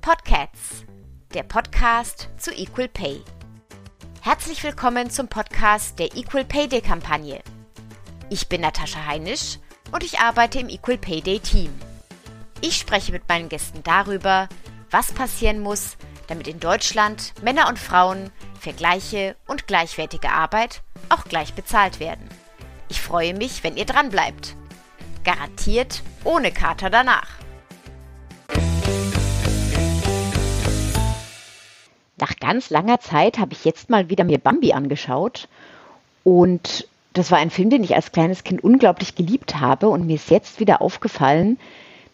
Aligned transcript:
Podcasts, 0.00 0.84
der 1.34 1.42
Podcast 1.42 2.28
zu 2.36 2.52
Equal 2.52 2.86
Pay. 2.86 3.22
Herzlich 4.20 4.62
willkommen 4.62 5.10
zum 5.10 5.26
Podcast 5.26 5.98
der 5.98 6.16
Equal 6.16 6.44
Pay 6.44 6.68
Day 6.68 6.80
Kampagne. 6.80 7.40
Ich 8.30 8.48
bin 8.48 8.60
Natascha 8.60 9.04
Heinisch 9.04 9.58
und 9.90 10.04
ich 10.04 10.20
arbeite 10.20 10.60
im 10.60 10.68
Equal 10.68 10.98
Pay 10.98 11.22
Day 11.22 11.40
Team. 11.40 11.74
Ich 12.60 12.76
spreche 12.76 13.10
mit 13.10 13.28
meinen 13.28 13.48
Gästen 13.48 13.82
darüber, 13.82 14.48
was 14.92 15.10
passieren 15.10 15.58
muss, 15.58 15.96
damit 16.28 16.46
in 16.46 16.60
Deutschland 16.60 17.34
Männer 17.42 17.68
und 17.68 17.80
Frauen 17.80 18.30
für 18.60 18.72
gleiche 18.72 19.34
und 19.48 19.66
gleichwertige 19.66 20.30
Arbeit 20.30 20.82
auch 21.08 21.24
gleich 21.24 21.54
bezahlt 21.54 21.98
werden. 21.98 22.28
Ich 22.92 23.00
freue 23.00 23.32
mich, 23.32 23.64
wenn 23.64 23.78
ihr 23.78 23.86
dran 23.86 24.10
bleibt. 24.10 24.54
Garantiert 25.24 26.02
ohne 26.24 26.52
Kater 26.52 26.90
danach. 26.90 27.26
Nach 32.18 32.36
ganz 32.38 32.68
langer 32.68 33.00
Zeit 33.00 33.38
habe 33.38 33.54
ich 33.54 33.64
jetzt 33.64 33.88
mal 33.88 34.10
wieder 34.10 34.24
mir 34.24 34.36
Bambi 34.36 34.74
angeschaut 34.74 35.48
und 36.22 36.86
das 37.14 37.30
war 37.30 37.38
ein 37.38 37.48
Film, 37.48 37.70
den 37.70 37.82
ich 37.82 37.94
als 37.94 38.12
kleines 38.12 38.44
Kind 38.44 38.62
unglaublich 38.62 39.14
geliebt 39.14 39.58
habe 39.58 39.88
und 39.88 40.06
mir 40.06 40.16
ist 40.16 40.28
jetzt 40.28 40.60
wieder 40.60 40.82
aufgefallen, 40.82 41.58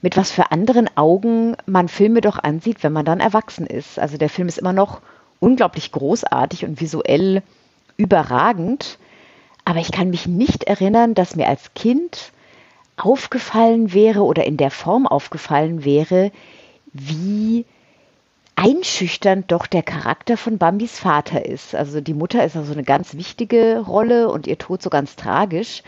mit 0.00 0.16
was 0.16 0.30
für 0.30 0.52
anderen 0.52 0.88
Augen 0.96 1.56
man 1.66 1.88
Filme 1.88 2.20
doch 2.20 2.38
ansieht, 2.38 2.84
wenn 2.84 2.92
man 2.92 3.04
dann 3.04 3.18
erwachsen 3.18 3.66
ist. 3.66 3.98
Also 3.98 4.16
der 4.16 4.28
Film 4.28 4.46
ist 4.46 4.58
immer 4.58 4.72
noch 4.72 5.00
unglaublich 5.40 5.90
großartig 5.90 6.64
und 6.64 6.80
visuell 6.80 7.42
überragend, 7.96 8.96
aber 9.68 9.80
ich 9.80 9.92
kann 9.92 10.08
mich 10.08 10.26
nicht 10.26 10.64
erinnern, 10.64 11.12
dass 11.12 11.36
mir 11.36 11.46
als 11.46 11.74
Kind 11.74 12.32
aufgefallen 12.96 13.92
wäre 13.92 14.22
oder 14.22 14.46
in 14.46 14.56
der 14.56 14.70
Form 14.70 15.06
aufgefallen 15.06 15.84
wäre, 15.84 16.32
wie 16.94 17.66
einschüchternd 18.56 19.52
doch 19.52 19.66
der 19.66 19.82
Charakter 19.82 20.38
von 20.38 20.56
Bambis 20.56 20.98
Vater 20.98 21.44
ist. 21.44 21.74
Also 21.74 22.00
die 22.00 22.14
Mutter 22.14 22.42
ist 22.46 22.56
also 22.56 22.72
eine 22.72 22.82
ganz 22.82 23.12
wichtige 23.12 23.80
Rolle 23.80 24.30
und 24.30 24.46
ihr 24.46 24.56
Tod 24.56 24.80
so 24.80 24.88
ganz 24.88 25.16
tragisch. 25.16 25.82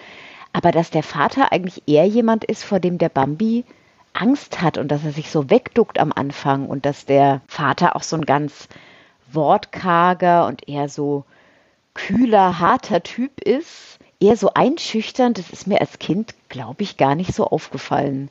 Aber 0.52 0.72
dass 0.72 0.90
der 0.90 1.02
Vater 1.02 1.50
eigentlich 1.50 1.84
eher 1.86 2.04
jemand 2.04 2.44
ist, 2.44 2.64
vor 2.64 2.80
dem 2.80 2.98
der 2.98 3.08
Bambi 3.08 3.64
Angst 4.12 4.60
hat 4.60 4.76
und 4.76 4.88
dass 4.88 5.06
er 5.06 5.12
sich 5.12 5.30
so 5.30 5.48
wegduckt 5.48 5.98
am 5.98 6.12
Anfang 6.14 6.66
und 6.66 6.84
dass 6.84 7.06
der 7.06 7.40
Vater 7.46 7.96
auch 7.96 8.02
so 8.02 8.16
ein 8.16 8.26
ganz 8.26 8.68
wortkarger 9.32 10.46
und 10.46 10.68
eher 10.68 10.90
so 10.90 11.24
kühler, 12.06 12.58
harter 12.58 13.02
Typ 13.02 13.40
ist, 13.40 13.98
eher 14.20 14.36
so 14.36 14.54
einschüchternd, 14.54 15.38
das 15.38 15.50
ist 15.50 15.66
mir 15.66 15.80
als 15.80 15.98
Kind, 15.98 16.34
glaube 16.48 16.82
ich, 16.82 16.96
gar 16.96 17.14
nicht 17.14 17.34
so 17.34 17.46
aufgefallen. 17.46 18.30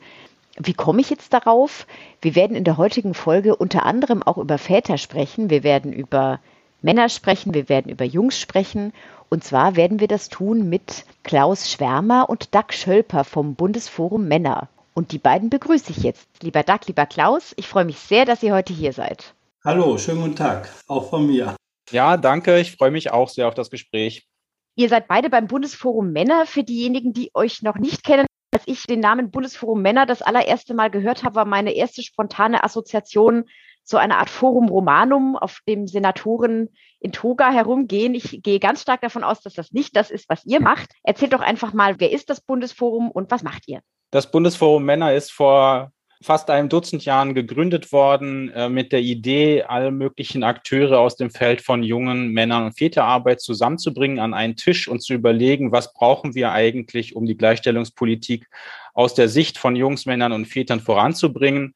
Wie 0.57 0.73
komme 0.73 1.01
ich 1.01 1.09
jetzt 1.09 1.33
darauf? 1.33 1.85
Wir 2.21 2.35
werden 2.35 2.55
in 2.55 2.63
der 2.63 2.77
heutigen 2.77 3.13
Folge 3.13 3.55
unter 3.55 3.85
anderem 3.85 4.23
auch 4.23 4.37
über 4.37 4.57
Väter 4.57 4.97
sprechen. 4.97 5.49
Wir 5.49 5.63
werden 5.63 5.93
über 5.93 6.39
Männer 6.81 7.09
sprechen, 7.09 7.53
wir 7.53 7.69
werden 7.69 7.91
über 7.91 8.05
Jungs 8.05 8.39
sprechen. 8.39 8.91
Und 9.29 9.43
zwar 9.43 9.75
werden 9.75 9.99
wir 9.99 10.07
das 10.07 10.29
tun 10.29 10.67
mit 10.67 11.05
Klaus 11.23 11.71
Schwärmer 11.71 12.27
und 12.29 12.55
Doug 12.55 12.71
Schölper 12.71 13.23
vom 13.23 13.53
Bundesforum 13.55 14.27
Männer. 14.27 14.67
Und 14.95 15.11
die 15.11 15.19
beiden 15.19 15.49
begrüße 15.49 15.91
ich 15.91 16.03
jetzt. 16.03 16.27
Lieber 16.41 16.63
Doug, 16.63 16.79
lieber 16.87 17.05
Klaus, 17.05 17.53
ich 17.55 17.67
freue 17.67 17.85
mich 17.85 17.99
sehr, 17.99 18.25
dass 18.25 18.43
ihr 18.43 18.53
heute 18.53 18.73
hier 18.73 18.93
seid. 18.93 19.33
Hallo, 19.63 19.97
schönen 19.97 20.21
guten 20.21 20.35
Tag, 20.35 20.69
auch 20.87 21.09
von 21.09 21.27
mir. 21.27 21.55
Ja, 21.91 22.17
danke, 22.17 22.59
ich 22.59 22.75
freue 22.75 22.91
mich 22.91 23.11
auch 23.11 23.29
sehr 23.29 23.47
auf 23.47 23.55
das 23.55 23.69
Gespräch. 23.69 24.27
Ihr 24.75 24.89
seid 24.89 25.07
beide 25.07 25.29
beim 25.29 25.47
Bundesforum 25.47 26.11
Männer. 26.11 26.45
Für 26.45 26.63
diejenigen, 26.63 27.13
die 27.13 27.31
euch 27.33 27.61
noch 27.63 27.75
nicht 27.75 28.03
kennen, 28.03 28.25
als 28.53 28.63
ich 28.65 28.83
den 28.83 28.99
Namen 28.99 29.31
Bundesforum 29.31 29.81
Männer 29.81 30.05
das 30.05 30.21
allererste 30.21 30.73
Mal 30.73 30.89
gehört 30.89 31.23
habe, 31.23 31.35
war 31.35 31.45
meine 31.45 31.73
erste 31.73 32.01
spontane 32.01 32.63
Assoziation 32.63 33.45
so 33.83 33.97
eine 33.97 34.17
Art 34.17 34.29
Forum 34.29 34.69
Romanum, 34.69 35.35
auf 35.35 35.59
dem 35.67 35.87
Senatoren 35.87 36.69
in 36.99 37.11
Toga 37.11 37.51
herumgehen. 37.51 38.13
Ich 38.13 38.41
gehe 38.43 38.59
ganz 38.59 38.83
stark 38.83 39.01
davon 39.01 39.23
aus, 39.23 39.41
dass 39.41 39.53
das 39.53 39.71
nicht 39.71 39.95
das 39.95 40.11
ist, 40.11 40.29
was 40.29 40.45
ihr 40.45 40.61
macht. 40.61 40.91
Erzählt 41.03 41.33
doch 41.33 41.41
einfach 41.41 41.73
mal, 41.73 41.99
wer 41.99 42.11
ist 42.11 42.29
das 42.29 42.39
Bundesforum 42.41 43.09
und 43.09 43.31
was 43.31 43.41
macht 43.41 43.67
ihr? 43.67 43.81
Das 44.11 44.29
Bundesforum 44.29 44.83
Männer 44.83 45.13
ist 45.13 45.31
vor 45.31 45.91
fast 46.21 46.49
einem 46.49 46.67
Dutzend 46.67 47.05
Jahren 47.05 47.33
gegründet 47.33 47.91
worden 47.93 48.49
äh, 48.49 48.67
mit 48.67 48.91
der 48.91 48.99
Idee, 48.99 49.63
alle 49.63 49.91
möglichen 49.91 50.43
Akteure 50.43 50.99
aus 50.99 51.15
dem 51.15 51.29
Feld 51.29 51.61
von 51.61 51.81
jungen 51.81 52.29
Männern 52.29 52.65
und 52.65 52.77
Väterarbeit 52.77 53.39
zusammenzubringen 53.39 54.19
an 54.19 54.33
einen 54.33 54.57
Tisch 54.57 54.87
und 54.87 55.01
zu 55.01 55.13
überlegen, 55.13 55.71
was 55.71 55.93
brauchen 55.93 56.35
wir 56.35 56.51
eigentlich, 56.51 57.15
um 57.15 57.25
die 57.25 57.37
Gleichstellungspolitik 57.37 58.47
aus 58.93 59.13
der 59.13 59.29
Sicht 59.29 59.57
von 59.57 59.77
Jungs, 59.77 60.05
Männern 60.05 60.33
und 60.33 60.45
Vätern 60.45 60.81
voranzubringen 60.81 61.73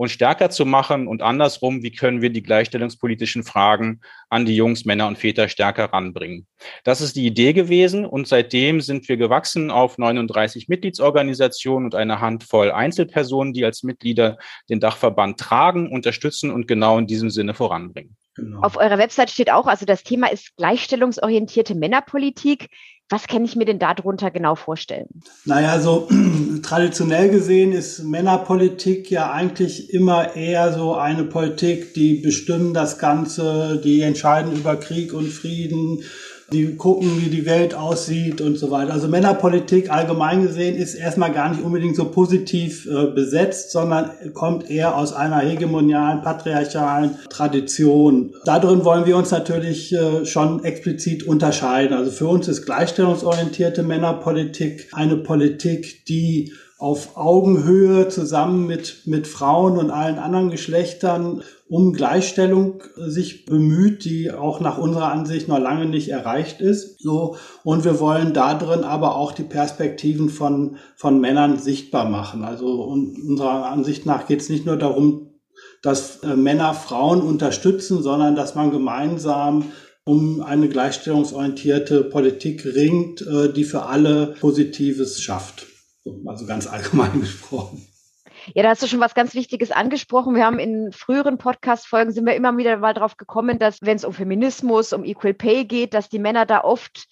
und 0.00 0.08
stärker 0.08 0.48
zu 0.48 0.64
machen 0.64 1.06
und 1.06 1.20
andersrum, 1.20 1.82
wie 1.82 1.92
können 1.92 2.22
wir 2.22 2.30
die 2.30 2.42
gleichstellungspolitischen 2.42 3.44
Fragen 3.44 4.00
an 4.30 4.46
die 4.46 4.56
Jungs, 4.56 4.86
Männer 4.86 5.06
und 5.06 5.18
Väter 5.18 5.46
stärker 5.50 5.92
ranbringen. 5.92 6.46
Das 6.84 7.02
ist 7.02 7.16
die 7.16 7.26
Idee 7.26 7.52
gewesen 7.52 8.06
und 8.06 8.26
seitdem 8.26 8.80
sind 8.80 9.10
wir 9.10 9.18
gewachsen 9.18 9.70
auf 9.70 9.98
39 9.98 10.68
Mitgliedsorganisationen 10.68 11.84
und 11.84 11.94
eine 11.94 12.18
Handvoll 12.18 12.70
Einzelpersonen, 12.72 13.52
die 13.52 13.62
als 13.66 13.82
Mitglieder 13.82 14.38
den 14.70 14.80
Dachverband 14.80 15.38
tragen, 15.38 15.92
unterstützen 15.92 16.50
und 16.50 16.66
genau 16.66 16.96
in 16.96 17.06
diesem 17.06 17.28
Sinne 17.28 17.52
voranbringen. 17.52 18.16
Genau. 18.40 18.60
Auf 18.62 18.76
eurer 18.76 18.98
Website 18.98 19.30
steht 19.30 19.50
auch, 19.50 19.66
also 19.66 19.84
das 19.84 20.02
Thema 20.02 20.32
ist 20.32 20.56
gleichstellungsorientierte 20.56 21.74
Männerpolitik. 21.74 22.68
Was 23.12 23.26
kann 23.26 23.44
ich 23.44 23.56
mir 23.56 23.64
denn 23.64 23.80
darunter 23.80 24.30
genau 24.30 24.54
vorstellen? 24.54 25.08
Naja, 25.44 25.80
so 25.80 26.08
traditionell 26.62 27.28
gesehen 27.28 27.72
ist 27.72 28.04
Männerpolitik 28.04 29.10
ja 29.10 29.32
eigentlich 29.32 29.92
immer 29.92 30.36
eher 30.36 30.72
so 30.72 30.94
eine 30.94 31.24
Politik, 31.24 31.92
die 31.94 32.20
bestimmen 32.20 32.72
das 32.72 32.98
Ganze, 32.98 33.80
die 33.82 34.00
entscheiden 34.02 34.54
über 34.54 34.76
Krieg 34.76 35.12
und 35.12 35.28
Frieden, 35.28 36.04
die 36.52 36.76
gucken, 36.76 37.20
wie 37.20 37.30
die 37.30 37.46
Welt 37.46 37.74
aussieht 37.74 38.40
und 38.40 38.56
so 38.56 38.70
weiter. 38.70 38.92
Also 38.92 39.08
Männerpolitik 39.08 39.90
allgemein 39.90 40.42
gesehen 40.42 40.76
ist 40.76 40.94
erstmal 40.94 41.32
gar 41.32 41.50
nicht 41.50 41.62
unbedingt 41.62 41.96
so 41.96 42.06
positiv 42.06 42.86
äh, 42.86 43.06
besetzt, 43.06 43.70
sondern 43.70 44.10
kommt 44.34 44.68
eher 44.70 44.96
aus 44.96 45.12
einer 45.12 45.38
hegemonialen, 45.40 46.22
patriarchalen 46.22 47.16
Tradition. 47.28 48.34
Darin 48.44 48.84
wollen 48.84 49.06
wir 49.06 49.16
uns 49.16 49.30
natürlich 49.30 49.92
äh, 49.92 50.24
schon 50.26 50.64
explizit 50.64 51.22
unterscheiden. 51.22 51.96
Also 51.96 52.10
für 52.10 52.26
uns 52.26 52.48
ist 52.48 52.66
gleichstellungsorientierte 52.66 53.82
Männerpolitik 53.82 54.88
eine 54.92 55.16
Politik, 55.16 56.04
die 56.06 56.52
auf 56.80 57.18
Augenhöhe 57.18 58.08
zusammen 58.08 58.66
mit, 58.66 59.02
mit 59.04 59.26
Frauen 59.26 59.76
und 59.76 59.90
allen 59.90 60.18
anderen 60.18 60.50
Geschlechtern 60.50 61.42
um 61.68 61.92
Gleichstellung 61.92 62.82
sich 62.96 63.44
bemüht, 63.44 64.04
die 64.06 64.32
auch 64.32 64.60
nach 64.60 64.78
unserer 64.78 65.12
Ansicht 65.12 65.46
noch 65.46 65.58
lange 65.58 65.84
nicht 65.84 66.08
erreicht 66.08 66.62
ist. 66.62 66.98
So. 67.00 67.36
Und 67.64 67.84
wir 67.84 68.00
wollen 68.00 68.32
da 68.32 68.54
drin 68.54 68.82
aber 68.82 69.16
auch 69.16 69.32
die 69.32 69.42
Perspektiven 69.42 70.30
von, 70.30 70.76
von 70.96 71.20
Männern 71.20 71.58
sichtbar 71.58 72.08
machen. 72.08 72.44
Also 72.44 72.82
unserer 72.82 73.66
Ansicht 73.66 74.06
nach 74.06 74.26
geht 74.26 74.40
es 74.40 74.48
nicht 74.48 74.64
nur 74.64 74.78
darum, 74.78 75.28
dass 75.82 76.22
äh, 76.22 76.34
Männer 76.34 76.72
Frauen 76.72 77.20
unterstützen, 77.20 78.02
sondern 78.02 78.36
dass 78.36 78.54
man 78.54 78.70
gemeinsam 78.70 79.66
um 80.04 80.40
eine 80.40 80.68
gleichstellungsorientierte 80.68 82.04
Politik 82.04 82.64
ringt, 82.64 83.20
äh, 83.20 83.52
die 83.52 83.64
für 83.64 83.82
alle 83.82 84.34
Positives 84.40 85.20
schafft. 85.20 85.69
Also 86.26 86.46
ganz 86.46 86.66
allgemein 86.66 87.12
gesprochen. 87.20 87.86
Ja, 88.54 88.62
da 88.62 88.70
hast 88.70 88.82
du 88.82 88.86
schon 88.86 89.00
was 89.00 89.14
ganz 89.14 89.34
Wichtiges 89.34 89.70
angesprochen. 89.70 90.34
Wir 90.34 90.46
haben 90.46 90.58
in 90.58 90.92
früheren 90.92 91.38
Podcast-Folgen 91.38 92.12
sind 92.12 92.26
wir 92.26 92.34
immer 92.34 92.56
wieder 92.56 92.78
mal 92.78 92.94
drauf 92.94 93.16
gekommen, 93.16 93.58
dass 93.58 93.82
wenn 93.82 93.96
es 93.96 94.04
um 94.04 94.12
Feminismus, 94.12 94.92
um 94.92 95.04
Equal 95.04 95.34
Pay 95.34 95.64
geht, 95.64 95.94
dass 95.94 96.08
die 96.08 96.18
Männer 96.18 96.46
da 96.46 96.62
oft 96.62 97.06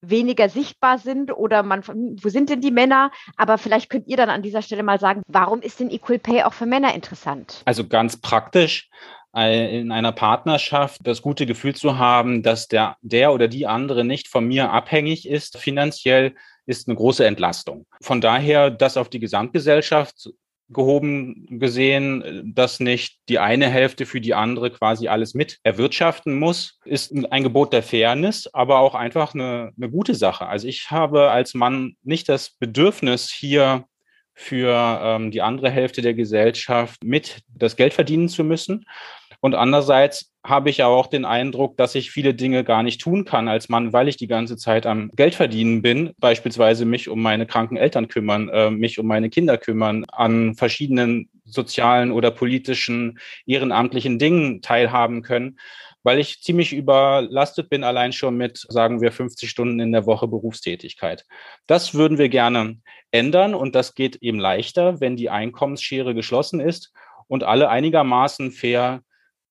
weniger 0.00 0.48
sichtbar 0.48 0.98
sind 0.98 1.32
oder 1.32 1.62
man, 1.62 1.82
wo 1.86 2.28
sind 2.28 2.50
denn 2.50 2.60
die 2.60 2.70
Männer? 2.70 3.10
Aber 3.36 3.58
vielleicht 3.58 3.90
könnt 3.90 4.08
ihr 4.08 4.16
dann 4.16 4.30
an 4.30 4.42
dieser 4.42 4.62
Stelle 4.62 4.82
mal 4.82 5.00
sagen, 5.00 5.22
warum 5.26 5.62
ist 5.62 5.80
denn 5.80 5.90
Equal 5.90 6.18
Pay 6.18 6.42
auch 6.42 6.52
für 6.52 6.66
Männer 6.66 6.94
interessant? 6.94 7.62
Also 7.64 7.86
ganz 7.86 8.16
praktisch 8.16 8.88
äh, 9.34 9.80
in 9.80 9.92
einer 9.92 10.12
Partnerschaft 10.12 11.00
das 11.04 11.22
gute 11.22 11.46
Gefühl 11.46 11.74
zu 11.74 11.98
haben, 11.98 12.42
dass 12.42 12.68
der, 12.68 12.96
der 13.02 13.32
oder 13.32 13.48
die 13.48 13.66
andere 13.66 14.04
nicht 14.04 14.28
von 14.28 14.46
mir 14.46 14.70
abhängig 14.70 15.28
ist 15.28 15.58
finanziell, 15.58 16.34
ist 16.66 16.88
eine 16.88 16.96
große 16.96 17.26
Entlastung. 17.26 17.86
Von 18.00 18.20
daher, 18.20 18.70
das 18.70 18.96
auf 18.96 19.08
die 19.08 19.20
Gesamtgesellschaft 19.20 20.30
gehoben 20.68 21.46
gesehen, 21.48 22.52
dass 22.54 22.80
nicht 22.80 23.20
die 23.28 23.38
eine 23.38 23.68
Hälfte 23.68 24.04
für 24.04 24.20
die 24.20 24.34
andere 24.34 24.70
quasi 24.70 25.06
alles 25.06 25.34
mit 25.34 25.58
erwirtschaften 25.62 26.38
muss, 26.38 26.80
ist 26.84 27.14
ein 27.30 27.42
Gebot 27.44 27.72
der 27.72 27.84
Fairness, 27.84 28.48
aber 28.52 28.80
auch 28.80 28.94
einfach 28.94 29.34
eine, 29.34 29.72
eine 29.76 29.90
gute 29.90 30.14
Sache. 30.14 30.46
Also 30.46 30.66
ich 30.66 30.90
habe 30.90 31.30
als 31.30 31.54
Mann 31.54 31.96
nicht 32.02 32.28
das 32.28 32.50
Bedürfnis, 32.50 33.30
hier 33.30 33.84
für 34.34 35.00
ähm, 35.02 35.30
die 35.30 35.40
andere 35.40 35.70
Hälfte 35.70 36.02
der 36.02 36.14
Gesellschaft 36.14 37.02
mit 37.04 37.40
das 37.48 37.76
Geld 37.76 37.94
verdienen 37.94 38.28
zu 38.28 38.44
müssen, 38.44 38.84
Und 39.40 39.54
andererseits 39.54 40.32
habe 40.44 40.70
ich 40.70 40.82
auch 40.82 41.08
den 41.08 41.24
Eindruck, 41.24 41.76
dass 41.76 41.94
ich 41.94 42.10
viele 42.10 42.34
Dinge 42.34 42.64
gar 42.64 42.82
nicht 42.82 43.00
tun 43.00 43.24
kann 43.24 43.48
als 43.48 43.68
Mann, 43.68 43.92
weil 43.92 44.08
ich 44.08 44.16
die 44.16 44.28
ganze 44.28 44.56
Zeit 44.56 44.86
am 44.86 45.10
Geldverdienen 45.16 45.82
bin, 45.82 46.12
beispielsweise 46.18 46.84
mich 46.84 47.08
um 47.08 47.20
meine 47.20 47.46
kranken 47.46 47.76
Eltern 47.76 48.08
kümmern, 48.08 48.48
äh, 48.48 48.70
mich 48.70 48.98
um 48.98 49.06
meine 49.06 49.30
Kinder 49.30 49.58
kümmern, 49.58 50.04
an 50.12 50.54
verschiedenen 50.54 51.28
sozialen 51.44 52.12
oder 52.12 52.30
politischen 52.30 53.18
ehrenamtlichen 53.46 54.18
Dingen 54.18 54.62
teilhaben 54.62 55.22
können, 55.22 55.58
weil 56.02 56.20
ich 56.20 56.42
ziemlich 56.42 56.72
überlastet 56.72 57.68
bin, 57.68 57.82
allein 57.82 58.12
schon 58.12 58.36
mit, 58.36 58.64
sagen 58.68 59.00
wir, 59.00 59.10
50 59.10 59.50
Stunden 59.50 59.80
in 59.80 59.92
der 59.92 60.06
Woche 60.06 60.28
Berufstätigkeit. 60.28 61.24
Das 61.66 61.94
würden 61.94 62.18
wir 62.18 62.28
gerne 62.28 62.78
ändern 63.10 63.54
und 63.54 63.74
das 63.74 63.94
geht 63.94 64.16
eben 64.16 64.38
leichter, 64.38 65.00
wenn 65.00 65.16
die 65.16 65.30
Einkommensschere 65.30 66.14
geschlossen 66.14 66.60
ist 66.60 66.92
und 67.26 67.42
alle 67.42 67.68
einigermaßen 67.70 68.52
fair 68.52 69.02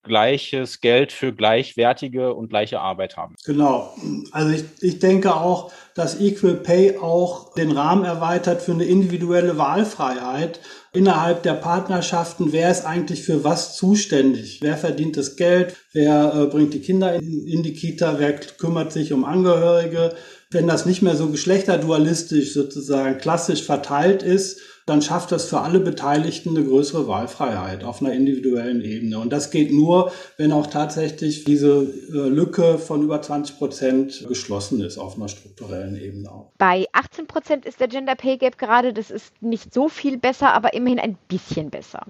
gleiches 0.06 0.80
Geld 0.80 1.12
für 1.12 1.32
gleichwertige 1.32 2.34
und 2.34 2.48
gleiche 2.48 2.80
Arbeit 2.80 3.16
haben. 3.16 3.34
Genau. 3.44 3.94
Also 4.32 4.52
ich, 4.52 4.64
ich 4.80 4.98
denke 4.98 5.34
auch, 5.34 5.72
dass 5.94 6.20
Equal 6.20 6.54
Pay 6.54 6.98
auch 6.98 7.54
den 7.54 7.72
Rahmen 7.72 8.04
erweitert 8.04 8.62
für 8.62 8.72
eine 8.72 8.84
individuelle 8.84 9.58
Wahlfreiheit 9.58 10.60
innerhalb 10.92 11.42
der 11.42 11.54
Partnerschaften. 11.54 12.52
Wer 12.52 12.70
ist 12.70 12.84
eigentlich 12.84 13.22
für 13.22 13.44
was 13.44 13.76
zuständig? 13.76 14.60
Wer 14.62 14.76
verdient 14.76 15.16
das 15.16 15.36
Geld? 15.36 15.76
Wer 15.92 16.34
äh, 16.34 16.46
bringt 16.46 16.74
die 16.74 16.80
Kinder 16.80 17.14
in, 17.14 17.46
in 17.46 17.62
die 17.62 17.74
Kita? 17.74 18.18
Wer 18.18 18.34
kümmert 18.34 18.92
sich 18.92 19.12
um 19.12 19.24
Angehörige? 19.24 20.14
Wenn 20.50 20.66
das 20.66 20.86
nicht 20.86 21.02
mehr 21.02 21.16
so 21.16 21.28
geschlechterdualistisch 21.28 22.52
sozusagen 22.52 23.18
klassisch 23.18 23.62
verteilt 23.62 24.22
ist, 24.22 24.60
dann 24.86 25.02
schafft 25.02 25.32
das 25.32 25.46
für 25.46 25.60
alle 25.60 25.80
Beteiligten 25.80 26.56
eine 26.56 26.64
größere 26.64 27.08
Wahlfreiheit 27.08 27.82
auf 27.82 28.00
einer 28.00 28.12
individuellen 28.12 28.80
Ebene. 28.80 29.18
Und 29.18 29.32
das 29.32 29.50
geht 29.50 29.72
nur, 29.72 30.12
wenn 30.36 30.52
auch 30.52 30.68
tatsächlich 30.68 31.44
diese 31.44 31.82
äh, 31.82 32.28
Lücke 32.28 32.78
von 32.78 33.02
über 33.02 33.20
20 33.20 33.58
Prozent 33.58 34.24
geschlossen 34.28 34.80
ist 34.80 34.96
auf 34.96 35.16
einer 35.16 35.28
strukturellen 35.28 36.00
Ebene 36.00 36.30
auch. 36.30 36.52
Bei 36.56 36.86
18 36.92 37.26
Prozent 37.26 37.66
ist 37.66 37.80
der 37.80 37.88
Gender 37.88 38.14
Pay 38.14 38.38
Gap 38.38 38.58
gerade, 38.58 38.92
das 38.92 39.10
ist 39.10 39.32
nicht 39.42 39.74
so 39.74 39.88
viel 39.88 40.18
besser, 40.18 40.54
aber 40.54 40.72
immerhin 40.72 41.00
ein 41.00 41.18
bisschen 41.28 41.68
besser. 41.70 42.06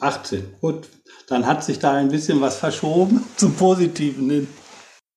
18, 0.00 0.42
gut. 0.60 0.88
Dann 1.28 1.46
hat 1.46 1.64
sich 1.64 1.78
da 1.78 1.92
ein 1.92 2.08
bisschen 2.08 2.40
was 2.40 2.56
verschoben 2.56 3.24
zum 3.36 3.54
Positiven 3.54 4.30
hin. 4.30 4.48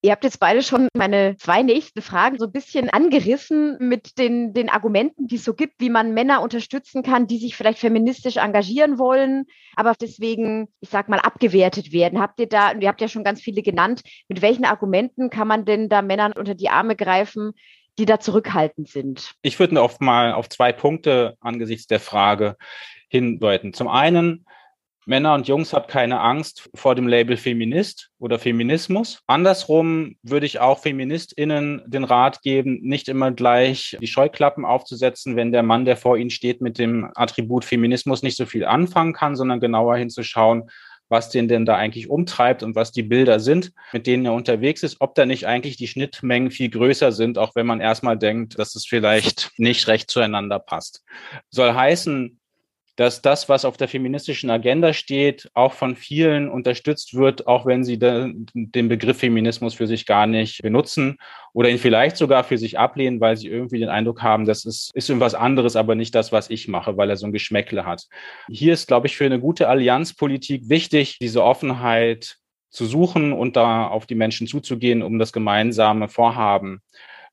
Ihr 0.02 0.12
habt 0.12 0.24
jetzt 0.24 0.40
beide 0.40 0.64
schon 0.64 0.88
meine 0.94 1.36
zwei 1.36 1.62
nächsten 1.62 2.02
Fragen 2.02 2.40
so 2.40 2.46
ein 2.46 2.54
bisschen 2.54 2.90
angerissen 2.90 3.78
mit 3.80 4.18
den, 4.18 4.54
den 4.54 4.70
Argumenten, 4.70 5.28
die 5.28 5.36
es 5.36 5.44
so 5.44 5.54
gibt, 5.54 5.82
wie 5.82 5.90
man 5.90 6.14
Männer 6.14 6.42
unterstützen 6.42 7.04
kann, 7.04 7.28
die 7.28 7.38
sich 7.38 7.58
vielleicht 7.58 7.80
feministisch 7.80 8.38
engagieren 8.38 8.98
wollen, 8.98 9.46
aber 9.76 9.94
deswegen, 10.00 10.70
ich 10.80 10.90
sag 10.90 11.10
mal, 11.10 11.20
abgewertet 11.20 11.92
werden. 11.92 12.22
Habt 12.22 12.40
ihr 12.40 12.48
da, 12.48 12.72
und 12.72 12.82
ihr 12.82 12.88
habt 12.88 13.02
ja 13.02 13.10
schon 13.10 13.26
ganz 13.26 13.42
viele 13.42 13.62
genannt, 13.62 14.02
mit 14.30 14.42
welchen 14.42 14.64
Argumenten 14.64 15.30
kann 15.30 15.50
man 15.50 15.66
denn 15.66 15.90
da 15.90 16.02
Männern 16.02 16.32
unter 16.32 16.56
die 16.56 16.70
Arme 16.70 16.96
greifen, 16.96 17.52
die 17.98 18.06
da 18.06 18.22
zurückhaltend 18.22 18.88
sind? 18.88 19.34
Ich 19.42 19.60
würde 19.60 19.82
oft 19.82 20.00
mal 20.00 20.32
auf 20.32 20.48
zwei 20.48 20.72
Punkte 20.72 21.36
angesichts 21.42 21.88
der 21.88 22.00
Frage 22.00 22.56
hindeuten. 23.10 23.74
Zum 23.74 23.90
einen, 23.90 24.46
Männer 25.10 25.34
und 25.34 25.48
Jungs 25.48 25.74
habt 25.74 25.90
keine 25.90 26.20
Angst 26.20 26.70
vor 26.76 26.94
dem 26.94 27.08
Label 27.08 27.36
Feminist 27.36 28.12
oder 28.20 28.38
Feminismus. 28.38 29.24
Andersrum 29.26 30.18
würde 30.22 30.46
ich 30.46 30.60
auch 30.60 30.78
FeministInnen 30.78 31.82
den 31.88 32.04
Rat 32.04 32.44
geben, 32.44 32.78
nicht 32.84 33.10
immer 33.10 33.32
gleich 33.32 33.98
die 34.00 34.06
Scheuklappen 34.06 34.66
aufzusetzen, 34.66 35.36
wenn 35.36 35.52
der 35.52 35.64
Mann, 35.64 35.86
der 35.86 35.98
vor 35.98 36.16
ihnen 36.16 36.30
steht, 36.30 36.62
mit 36.62 36.78
dem 36.78 37.10
Attribut 37.16 37.66
Feminismus 37.66 38.22
nicht 38.22 38.38
so 38.38 38.46
viel 38.46 38.66
anfangen 38.66 39.14
kann, 39.14 39.36
sondern 39.36 39.60
genauer 39.60 39.98
hinzuschauen, 39.98 40.70
was 41.08 41.32
den 41.32 41.48
denn 41.48 41.66
da 41.66 41.76
eigentlich 41.76 42.08
umtreibt 42.08 42.62
und 42.62 42.76
was 42.76 42.92
die 42.92 43.02
Bilder 43.02 43.40
sind, 43.40 43.72
mit 43.92 44.06
denen 44.06 44.26
er 44.26 44.34
unterwegs 44.34 44.84
ist, 44.84 44.98
ob 45.00 45.16
da 45.16 45.26
nicht 45.26 45.48
eigentlich 45.48 45.76
die 45.76 45.88
Schnittmengen 45.88 46.52
viel 46.52 46.70
größer 46.70 47.12
sind, 47.12 47.40
auch 47.40 47.56
wenn 47.56 47.66
man 47.66 47.82
erstmal 47.82 48.20
denkt, 48.20 48.60
dass 48.60 48.76
es 48.76 48.86
vielleicht 48.86 49.50
nicht 49.58 49.88
recht 49.88 50.12
zueinander 50.12 50.60
passt. 50.60 51.04
Soll 51.50 51.74
heißen, 51.74 52.39
dass 53.00 53.22
das, 53.22 53.48
was 53.48 53.64
auf 53.64 53.78
der 53.78 53.88
feministischen 53.88 54.50
Agenda 54.50 54.92
steht, 54.92 55.50
auch 55.54 55.72
von 55.72 55.96
vielen 55.96 56.50
unterstützt 56.50 57.14
wird, 57.14 57.48
auch 57.48 57.66
wenn 57.66 57.86
sie 57.86 57.98
den 57.98 58.90
Begriff 58.90 59.20
Feminismus 59.20 59.76
für 59.76 59.88
sich 59.88 60.06
gar 60.06 60.28
nicht 60.28 60.62
benutzen 60.62 61.16
oder 61.54 61.70
ihn 61.70 61.78
vielleicht 61.78 62.18
sogar 62.18 62.44
für 62.44 62.58
sich 62.58 62.78
ablehnen, 62.78 63.22
weil 63.22 63.38
sie 63.38 63.48
irgendwie 63.48 63.80
den 63.80 63.88
Eindruck 63.88 64.22
haben, 64.22 64.44
das 64.44 64.66
ist, 64.66 64.92
ist 64.94 65.10
irgendwas 65.10 65.34
anderes, 65.34 65.78
aber 65.78 65.96
nicht 65.96 66.14
das, 66.14 66.34
was 66.34 66.50
ich 66.50 66.68
mache, 66.68 66.98
weil 66.98 67.10
er 67.10 67.16
so 67.16 67.26
ein 67.26 67.32
Geschmäckle 67.32 67.86
hat. 67.86 68.06
Hier 68.50 68.74
ist, 68.74 68.90
glaube 68.90 69.08
ich, 69.08 69.16
für 69.16 69.26
eine 69.26 69.40
gute 69.40 69.70
Allianzpolitik 69.70 70.68
wichtig, 70.68 71.20
diese 71.20 71.42
Offenheit 71.42 72.36
zu 72.70 72.86
suchen 72.86 73.32
und 73.32 73.56
da 73.56 73.88
auf 73.88 74.08
die 74.08 74.16
Menschen 74.16 74.46
zuzugehen, 74.46 75.04
um 75.04 75.20
das 75.20 75.32
gemeinsame 75.32 76.10
Vorhaben 76.10 76.82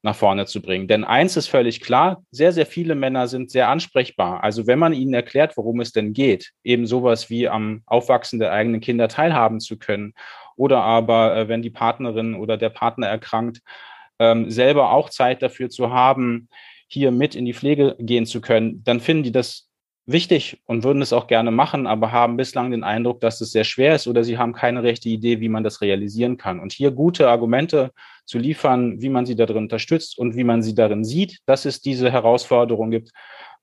nach 0.02 0.14
vorne 0.14 0.46
zu 0.46 0.62
bringen. 0.62 0.88
Denn 0.88 1.04
eins 1.04 1.36
ist 1.36 1.48
völlig 1.48 1.80
klar, 1.80 2.22
sehr, 2.30 2.52
sehr 2.52 2.66
viele 2.66 2.94
Männer 2.94 3.28
sind 3.28 3.50
sehr 3.50 3.68
ansprechbar. 3.68 4.42
Also 4.44 4.66
wenn 4.66 4.78
man 4.78 4.92
ihnen 4.92 5.14
erklärt, 5.14 5.56
worum 5.56 5.80
es 5.80 5.92
denn 5.92 6.12
geht, 6.12 6.52
eben 6.64 6.86
sowas 6.86 7.30
wie 7.30 7.48
am 7.48 7.82
Aufwachsen 7.86 8.38
der 8.38 8.52
eigenen 8.52 8.80
Kinder 8.80 9.08
teilhaben 9.08 9.60
zu 9.60 9.78
können 9.78 10.14
oder 10.56 10.82
aber, 10.82 11.36
äh, 11.36 11.48
wenn 11.48 11.62
die 11.62 11.70
Partnerin 11.70 12.34
oder 12.34 12.56
der 12.56 12.70
Partner 12.70 13.06
erkrankt, 13.08 13.60
ähm, 14.18 14.50
selber 14.50 14.92
auch 14.92 15.10
Zeit 15.10 15.42
dafür 15.42 15.68
zu 15.68 15.90
haben, 15.90 16.48
hier 16.88 17.10
mit 17.10 17.34
in 17.34 17.44
die 17.44 17.54
Pflege 17.54 17.96
gehen 17.98 18.26
zu 18.26 18.40
können, 18.40 18.82
dann 18.84 19.00
finden 19.00 19.24
die 19.24 19.32
das 19.32 19.68
wichtig 20.06 20.62
und 20.66 20.84
würden 20.84 21.02
es 21.02 21.12
auch 21.12 21.26
gerne 21.26 21.50
machen, 21.50 21.86
aber 21.86 22.12
haben 22.12 22.36
bislang 22.36 22.70
den 22.70 22.84
Eindruck, 22.84 23.20
dass 23.20 23.40
es 23.40 23.50
sehr 23.50 23.64
schwer 23.64 23.96
ist 23.96 24.06
oder 24.06 24.22
sie 24.24 24.38
haben 24.38 24.52
keine 24.52 24.82
rechte 24.82 25.08
Idee, 25.08 25.40
wie 25.40 25.48
man 25.48 25.64
das 25.64 25.80
realisieren 25.80 26.36
kann. 26.36 26.60
Und 26.60 26.72
hier 26.72 26.92
gute 26.92 27.28
Argumente 27.28 27.92
zu 28.24 28.38
liefern, 28.38 29.00
wie 29.00 29.08
man 29.08 29.26
sie 29.26 29.36
darin 29.36 29.56
unterstützt 29.56 30.18
und 30.18 30.36
wie 30.36 30.44
man 30.44 30.62
sie 30.62 30.74
darin 30.74 31.04
sieht, 31.04 31.40
dass 31.46 31.64
es 31.64 31.80
diese 31.80 32.10
Herausforderung 32.10 32.90
gibt, 32.90 33.10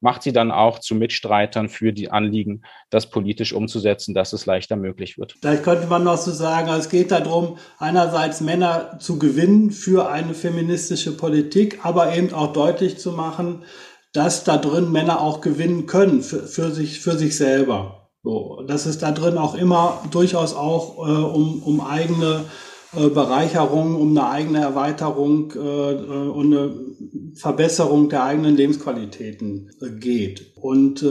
macht 0.04 0.22
sie 0.22 0.34
dann 0.34 0.52
auch 0.52 0.80
zu 0.80 0.96
Mitstreitern 0.96 1.70
für 1.70 1.94
die 1.94 2.12
Anliegen, 2.12 2.64
das 2.90 3.10
politisch 3.10 3.54
umzusetzen, 3.54 4.14
dass 4.14 4.34
es 4.34 4.46
leichter 4.46 4.76
möglich 4.76 5.18
wird. 5.18 5.36
Vielleicht 5.40 5.64
könnte 5.64 5.88
man 5.88 6.04
noch 6.04 6.18
so 6.18 6.32
sagen, 6.32 6.68
also 6.68 6.82
es 6.82 6.90
geht 6.90 7.12
darum, 7.12 7.58
einerseits 7.78 8.42
Männer 8.42 9.00
zu 9.00 9.18
gewinnen 9.18 9.72
für 9.72 10.10
eine 10.10 10.34
feministische 10.34 11.16
Politik, 11.16 11.80
aber 11.84 12.14
eben 12.16 12.34
auch 12.34 12.52
deutlich 12.52 12.98
zu 12.98 13.14
machen, 13.14 13.64
dass 14.14 14.44
da 14.44 14.58
drin 14.58 14.92
Männer 14.92 15.22
auch 15.22 15.42
gewinnen 15.42 15.86
können 15.88 16.22
für, 16.22 16.48
für 16.48 16.72
sich, 16.72 17.02
für 17.02 17.18
sich 17.18 17.36
selber. 17.36 18.10
So, 18.24 18.64
dass 18.68 18.86
es 18.86 19.00
da 19.00 19.12
drin 19.12 19.38
auch 19.38 19.56
immer 19.56 20.02
durchaus 20.12 20.54
auch 20.54 20.98
äh, 21.06 21.12
um, 21.12 21.62
um 21.62 21.82
eigene 21.82 22.46
äh, 22.96 23.10
Bereicherung, 23.10 23.96
um 23.96 24.18
eine 24.18 24.30
eigene 24.30 24.60
Erweiterung 24.60 25.52
äh, 25.56 25.58
äh, 25.60 26.30
und 26.30 26.54
eine 26.54 26.74
Verbesserung 27.36 28.10
der 28.10 28.24
eigenen 28.24 28.56
Lebensqualitäten 28.56 29.72
geht. 30.00 30.56
Und 30.56 31.04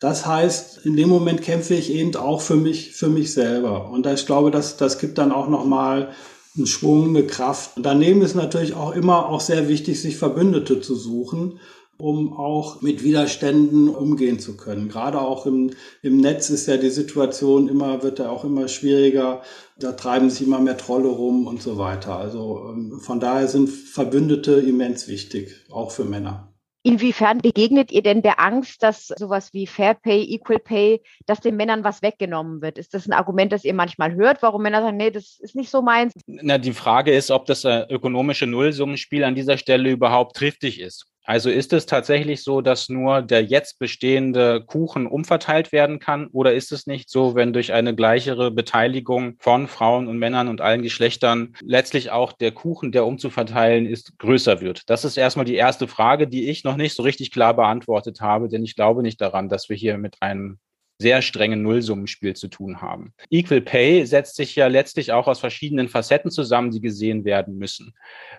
das 0.00 0.26
heißt, 0.26 0.84
in 0.84 0.96
dem 0.96 1.08
Moment 1.08 1.40
kämpfe 1.42 1.74
ich 1.74 1.92
eben 1.92 2.16
auch 2.16 2.40
für 2.40 2.56
mich, 2.56 2.90
für 2.90 3.08
mich 3.08 3.32
selber. 3.32 3.88
Und 3.90 4.04
ich 4.06 4.26
glaube, 4.26 4.50
das, 4.50 4.76
das 4.76 4.98
gibt 4.98 5.18
dann 5.18 5.30
auch 5.30 5.48
nochmal 5.48 6.10
einen 6.56 6.66
Schwung, 6.66 7.10
eine 7.10 7.28
Kraft. 7.28 7.70
daneben 7.76 8.22
ist 8.22 8.34
natürlich 8.34 8.74
auch 8.74 8.92
immer 8.92 9.28
auch 9.28 9.40
sehr 9.40 9.68
wichtig, 9.68 10.02
sich 10.02 10.16
Verbündete 10.16 10.80
zu 10.80 10.96
suchen 10.96 11.60
um 12.02 12.32
auch 12.32 12.82
mit 12.82 13.04
Widerständen 13.04 13.88
umgehen 13.88 14.40
zu 14.40 14.56
können. 14.56 14.88
Gerade 14.88 15.20
auch 15.20 15.46
im, 15.46 15.70
im 16.02 16.16
Netz 16.16 16.50
ist 16.50 16.66
ja 16.66 16.76
die 16.76 16.90
Situation 16.90 17.68
immer, 17.68 18.02
wird 18.02 18.18
ja 18.18 18.28
auch 18.28 18.44
immer 18.44 18.66
schwieriger. 18.66 19.42
Da 19.78 19.92
treiben 19.92 20.28
sich 20.28 20.44
immer 20.44 20.58
mehr 20.58 20.76
Trolle 20.76 21.08
rum 21.08 21.46
und 21.46 21.62
so 21.62 21.78
weiter. 21.78 22.16
Also 22.16 22.70
ähm, 22.70 22.98
von 23.00 23.20
daher 23.20 23.46
sind 23.46 23.68
Verbündete 23.68 24.54
immens 24.54 25.06
wichtig, 25.06 25.54
auch 25.70 25.92
für 25.92 26.04
Männer. 26.04 26.52
Inwiefern 26.84 27.38
begegnet 27.38 27.92
ihr 27.92 28.02
denn 28.02 28.22
der 28.22 28.40
Angst, 28.40 28.82
dass 28.82 29.06
sowas 29.06 29.54
wie 29.54 29.68
Fair 29.68 29.94
Pay, 29.94 30.24
Equal 30.24 30.58
Pay, 30.58 31.00
dass 31.26 31.38
den 31.38 31.54
Männern 31.54 31.84
was 31.84 32.02
weggenommen 32.02 32.60
wird? 32.60 32.78
Ist 32.78 32.94
das 32.94 33.06
ein 33.06 33.12
Argument, 33.12 33.52
das 33.52 33.62
ihr 33.62 33.74
manchmal 33.74 34.14
hört, 34.14 34.42
warum 34.42 34.62
Männer 34.62 34.82
sagen, 34.82 34.96
nee, 34.96 35.12
das 35.12 35.38
ist 35.38 35.54
nicht 35.54 35.70
so 35.70 35.82
meins? 35.82 36.12
Na, 36.26 36.58
die 36.58 36.72
Frage 36.72 37.12
ist, 37.12 37.30
ob 37.30 37.46
das 37.46 37.64
äh, 37.64 37.86
ökonomische 37.88 38.48
Nullsummenspiel 38.48 39.22
an 39.22 39.36
dieser 39.36 39.58
Stelle 39.58 39.90
überhaupt 39.90 40.34
triftig 40.34 40.80
ist. 40.80 41.06
Also 41.24 41.50
ist 41.50 41.72
es 41.72 41.86
tatsächlich 41.86 42.42
so, 42.42 42.60
dass 42.60 42.88
nur 42.88 43.22
der 43.22 43.44
jetzt 43.44 43.78
bestehende 43.78 44.64
Kuchen 44.64 45.06
umverteilt 45.06 45.70
werden 45.70 46.00
kann? 46.00 46.26
Oder 46.32 46.54
ist 46.54 46.72
es 46.72 46.86
nicht 46.86 47.08
so, 47.10 47.34
wenn 47.34 47.52
durch 47.52 47.72
eine 47.72 47.94
gleichere 47.94 48.50
Beteiligung 48.50 49.36
von 49.38 49.68
Frauen 49.68 50.08
und 50.08 50.18
Männern 50.18 50.48
und 50.48 50.60
allen 50.60 50.82
Geschlechtern 50.82 51.54
letztlich 51.62 52.10
auch 52.10 52.32
der 52.32 52.50
Kuchen, 52.52 52.90
der 52.90 53.06
umzuverteilen 53.06 53.86
ist, 53.86 54.18
größer 54.18 54.60
wird? 54.60 54.90
Das 54.90 55.04
ist 55.04 55.16
erstmal 55.16 55.44
die 55.44 55.54
erste 55.54 55.86
Frage, 55.86 56.26
die 56.26 56.48
ich 56.48 56.64
noch 56.64 56.76
nicht 56.76 56.94
so 56.94 57.04
richtig 57.04 57.30
klar 57.30 57.54
beantwortet 57.54 58.20
habe, 58.20 58.48
denn 58.48 58.64
ich 58.64 58.74
glaube 58.74 59.02
nicht 59.02 59.20
daran, 59.20 59.48
dass 59.48 59.68
wir 59.68 59.76
hier 59.76 59.98
mit 59.98 60.16
einem 60.20 60.58
sehr 61.02 61.20
strengen 61.20 61.62
Nullsummenspiel 61.62 62.34
zu 62.34 62.48
tun 62.48 62.80
haben. 62.80 63.12
Equal 63.28 63.60
Pay 63.60 64.06
setzt 64.06 64.36
sich 64.36 64.56
ja 64.56 64.68
letztlich 64.68 65.12
auch 65.12 65.26
aus 65.26 65.40
verschiedenen 65.40 65.88
Facetten 65.88 66.30
zusammen, 66.30 66.70
die 66.70 66.80
gesehen 66.80 67.24
werden 67.24 67.58
müssen. 67.58 67.94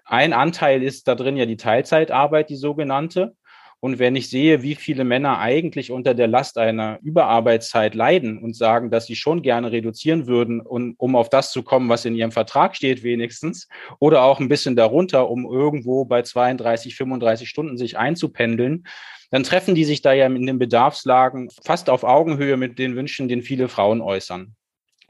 Ein 0.05 0.33
Anteil 0.33 0.81
ist 0.81 1.07
da 1.07 1.15
drin 1.15 1.37
ja 1.37 1.45
die 1.45 1.57
Teilzeitarbeit, 1.57 2.49
die 2.49 2.55
sogenannte. 2.55 3.35
Und 3.83 3.99
wenn 3.99 4.15
ich 4.15 4.29
sehe, 4.29 4.63
wie 4.63 4.75
viele 4.75 5.03
Männer 5.03 5.39
eigentlich 5.39 5.91
unter 5.91 6.13
der 6.13 6.29
Last 6.29 6.57
einer 6.57 6.99
Überarbeitszeit 7.01 7.95
leiden 7.95 8.37
und 8.37 8.55
sagen, 8.55 8.89
dass 8.89 9.07
sie 9.07 9.17
schon 9.17 9.41
gerne 9.41 9.73
reduzieren 9.73 10.25
würden, 10.25 10.61
um, 10.61 10.95
um 10.97 11.17
auf 11.17 11.29
das 11.29 11.51
zu 11.51 11.63
kommen, 11.63 11.89
was 11.89 12.05
in 12.05 12.15
ihrem 12.15 12.31
Vertrag 12.31 12.77
steht, 12.77 13.03
wenigstens, 13.03 13.67
oder 13.99 14.23
auch 14.23 14.39
ein 14.39 14.47
bisschen 14.47 14.77
darunter, 14.77 15.29
um 15.29 15.45
irgendwo 15.45 16.05
bei 16.05 16.21
32, 16.21 16.95
35 16.95 17.49
Stunden 17.49 17.77
sich 17.77 17.97
einzupendeln, 17.97 18.85
dann 19.31 19.43
treffen 19.43 19.75
die 19.75 19.83
sich 19.83 20.01
da 20.01 20.13
ja 20.13 20.27
in 20.27 20.45
den 20.45 20.59
Bedarfslagen 20.59 21.49
fast 21.65 21.89
auf 21.89 22.05
Augenhöhe 22.05 22.55
mit 22.55 22.79
den 22.79 22.95
Wünschen, 22.95 23.27
den 23.27 23.41
viele 23.41 23.67
Frauen 23.67 23.99
äußern. 23.99 24.55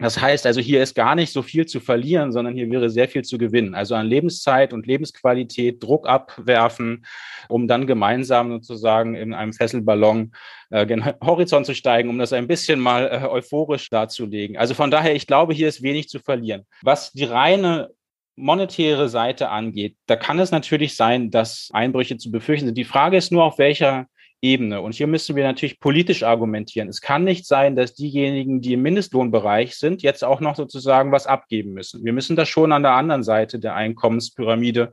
Das 0.03 0.19
heißt 0.19 0.45
also, 0.45 0.60
hier 0.60 0.83
ist 0.83 0.95
gar 0.95 1.15
nicht 1.15 1.31
so 1.31 1.41
viel 1.41 1.65
zu 1.65 1.79
verlieren, 1.79 2.33
sondern 2.33 2.55
hier 2.55 2.69
wäre 2.69 2.89
sehr 2.89 3.07
viel 3.07 3.22
zu 3.22 3.38
gewinnen. 3.38 3.74
Also 3.74 3.95
an 3.95 4.05
Lebenszeit 4.05 4.74
und 4.74 4.86
Lebensqualität 4.86 5.81
Druck 5.81 6.10
abwerfen, 6.10 7.05
um 7.48 7.69
dann 7.69 7.88
gemeinsam 7.88 8.51
sozusagen 8.51 9.15
in 9.15 9.33
einem 9.33 9.53
Fesselballon 9.53 10.33
äh, 10.72 10.86
den 10.86 11.05
Horizont 11.24 11.65
zu 11.65 11.74
steigen, 11.74 12.10
um 12.10 12.19
das 12.19 12.33
ein 12.33 12.48
bisschen 12.48 12.81
mal 12.81 13.07
äh, 13.07 13.25
euphorisch 13.25 13.89
darzulegen. 13.89 14.57
Also 14.57 14.74
von 14.74 14.91
daher, 14.91 15.15
ich 15.15 15.25
glaube, 15.25 15.53
hier 15.53 15.69
ist 15.69 15.81
wenig 15.81 16.10
zu 16.10 16.19
verlieren. 16.19 16.65
Was 16.81 17.13
die 17.13 17.24
reine 17.24 17.89
monetäre 18.36 19.07
Seite 19.07 19.48
angeht, 19.48 19.95
da 20.07 20.17
kann 20.17 20.38
es 20.38 20.51
natürlich 20.51 20.98
sein, 20.98 21.31
dass 21.31 21.69
Einbrüche 21.72 22.17
zu 22.17 22.29
befürchten 22.29 22.65
sind. 22.65 22.77
Die 22.77 22.83
Frage 22.83 23.15
ist 23.15 23.31
nur, 23.31 23.45
auf 23.45 23.57
welcher 23.57 24.07
Ebene. 24.43 24.81
Und 24.81 24.93
hier 24.93 25.07
müssen 25.07 25.38
wir 25.38 25.45
natürlich 25.45 25.79
politisch 25.79 26.21
argumentieren. 26.23 26.89
Es 26.89 27.00
kann 27.00 27.23
nicht 27.23 27.47
sein, 27.47 27.77
dass 27.77 27.95
diejenigen, 27.95 28.59
die 28.59 28.73
im 28.73 28.81
Mindestlohnbereich 28.81 29.77
sind, 29.77 30.03
jetzt 30.03 30.21
auch 30.21 30.41
noch 30.41 30.57
sozusagen 30.57 31.13
was 31.13 31.27
abgeben 31.27 31.71
müssen. 31.71 32.03
Wir 32.03 32.12
müssen 32.12 32.35
das 32.35 32.50
schon 32.50 32.73
an 32.73 32.83
der 32.83 32.91
anderen 32.91 33.23
Seite 33.23 33.57
der 33.57 33.75
Einkommenspyramide 33.75 34.91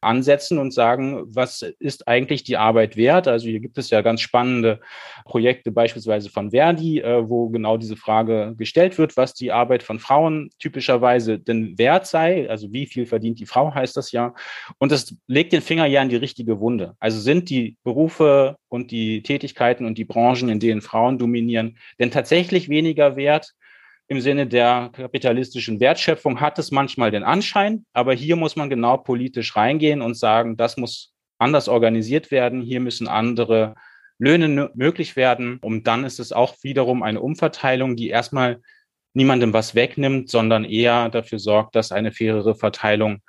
ansetzen 0.00 0.58
und 0.58 0.72
sagen, 0.72 1.22
was 1.26 1.62
ist 1.80 2.06
eigentlich 2.06 2.44
die 2.44 2.56
Arbeit 2.56 2.96
wert? 2.96 3.26
Also 3.26 3.48
hier 3.48 3.58
gibt 3.58 3.76
es 3.76 3.90
ja 3.90 4.02
ganz 4.02 4.20
spannende 4.20 4.80
Projekte, 5.24 5.72
beispielsweise 5.72 6.30
von 6.30 6.52
Verdi, 6.52 7.00
äh, 7.00 7.28
wo 7.28 7.48
genau 7.48 7.78
diese 7.78 7.96
Frage 7.96 8.54
gestellt 8.56 8.98
wird, 8.98 9.16
was 9.16 9.34
die 9.34 9.50
Arbeit 9.50 9.82
von 9.82 9.98
Frauen 9.98 10.50
typischerweise 10.60 11.40
denn 11.40 11.76
wert 11.76 12.06
sei. 12.06 12.48
Also 12.48 12.72
wie 12.72 12.86
viel 12.86 13.06
verdient 13.06 13.40
die 13.40 13.46
Frau, 13.46 13.74
heißt 13.74 13.96
das 13.96 14.12
ja. 14.12 14.34
Und 14.78 14.92
das 14.92 15.16
legt 15.26 15.52
den 15.52 15.62
Finger 15.62 15.86
ja 15.86 16.02
in 16.02 16.08
die 16.08 16.16
richtige 16.16 16.60
Wunde. 16.60 16.94
Also 17.00 17.18
sind 17.18 17.50
die 17.50 17.76
Berufe 17.82 18.56
und 18.68 18.91
die 18.92 19.22
Tätigkeiten 19.22 19.86
und 19.86 19.98
die 19.98 20.04
Branchen, 20.04 20.48
in 20.48 20.60
denen 20.60 20.82
Frauen 20.82 21.18
dominieren, 21.18 21.78
denn 21.98 22.10
tatsächlich 22.10 22.68
weniger 22.68 23.16
wert 23.16 23.54
im 24.08 24.20
Sinne 24.20 24.46
der 24.46 24.90
kapitalistischen 24.92 25.80
Wertschöpfung 25.80 26.40
hat 26.40 26.58
es 26.58 26.70
manchmal 26.70 27.10
den 27.10 27.22
Anschein, 27.24 27.86
aber 27.94 28.12
hier 28.12 28.36
muss 28.36 28.56
man 28.56 28.68
genau 28.68 28.98
politisch 28.98 29.56
reingehen 29.56 30.02
und 30.02 30.14
sagen, 30.14 30.56
das 30.56 30.76
muss 30.76 31.14
anders 31.38 31.68
organisiert 31.68 32.30
werden, 32.30 32.60
hier 32.60 32.80
müssen 32.80 33.08
andere 33.08 33.74
Löhne 34.18 34.70
möglich 34.74 35.16
werden 35.16 35.58
und 35.62 35.86
dann 35.86 36.04
ist 36.04 36.20
es 36.20 36.32
auch 36.32 36.56
wiederum 36.62 37.02
eine 37.02 37.20
Umverteilung, 37.20 37.96
die 37.96 38.10
erstmal 38.10 38.60
niemandem 39.14 39.52
was 39.52 39.74
wegnimmt, 39.74 40.28
sondern 40.30 40.64
eher 40.64 41.08
dafür 41.08 41.38
sorgt, 41.38 41.74
dass 41.74 41.90
eine 41.90 42.12
fairere 42.12 42.54
Verteilung 42.54 43.22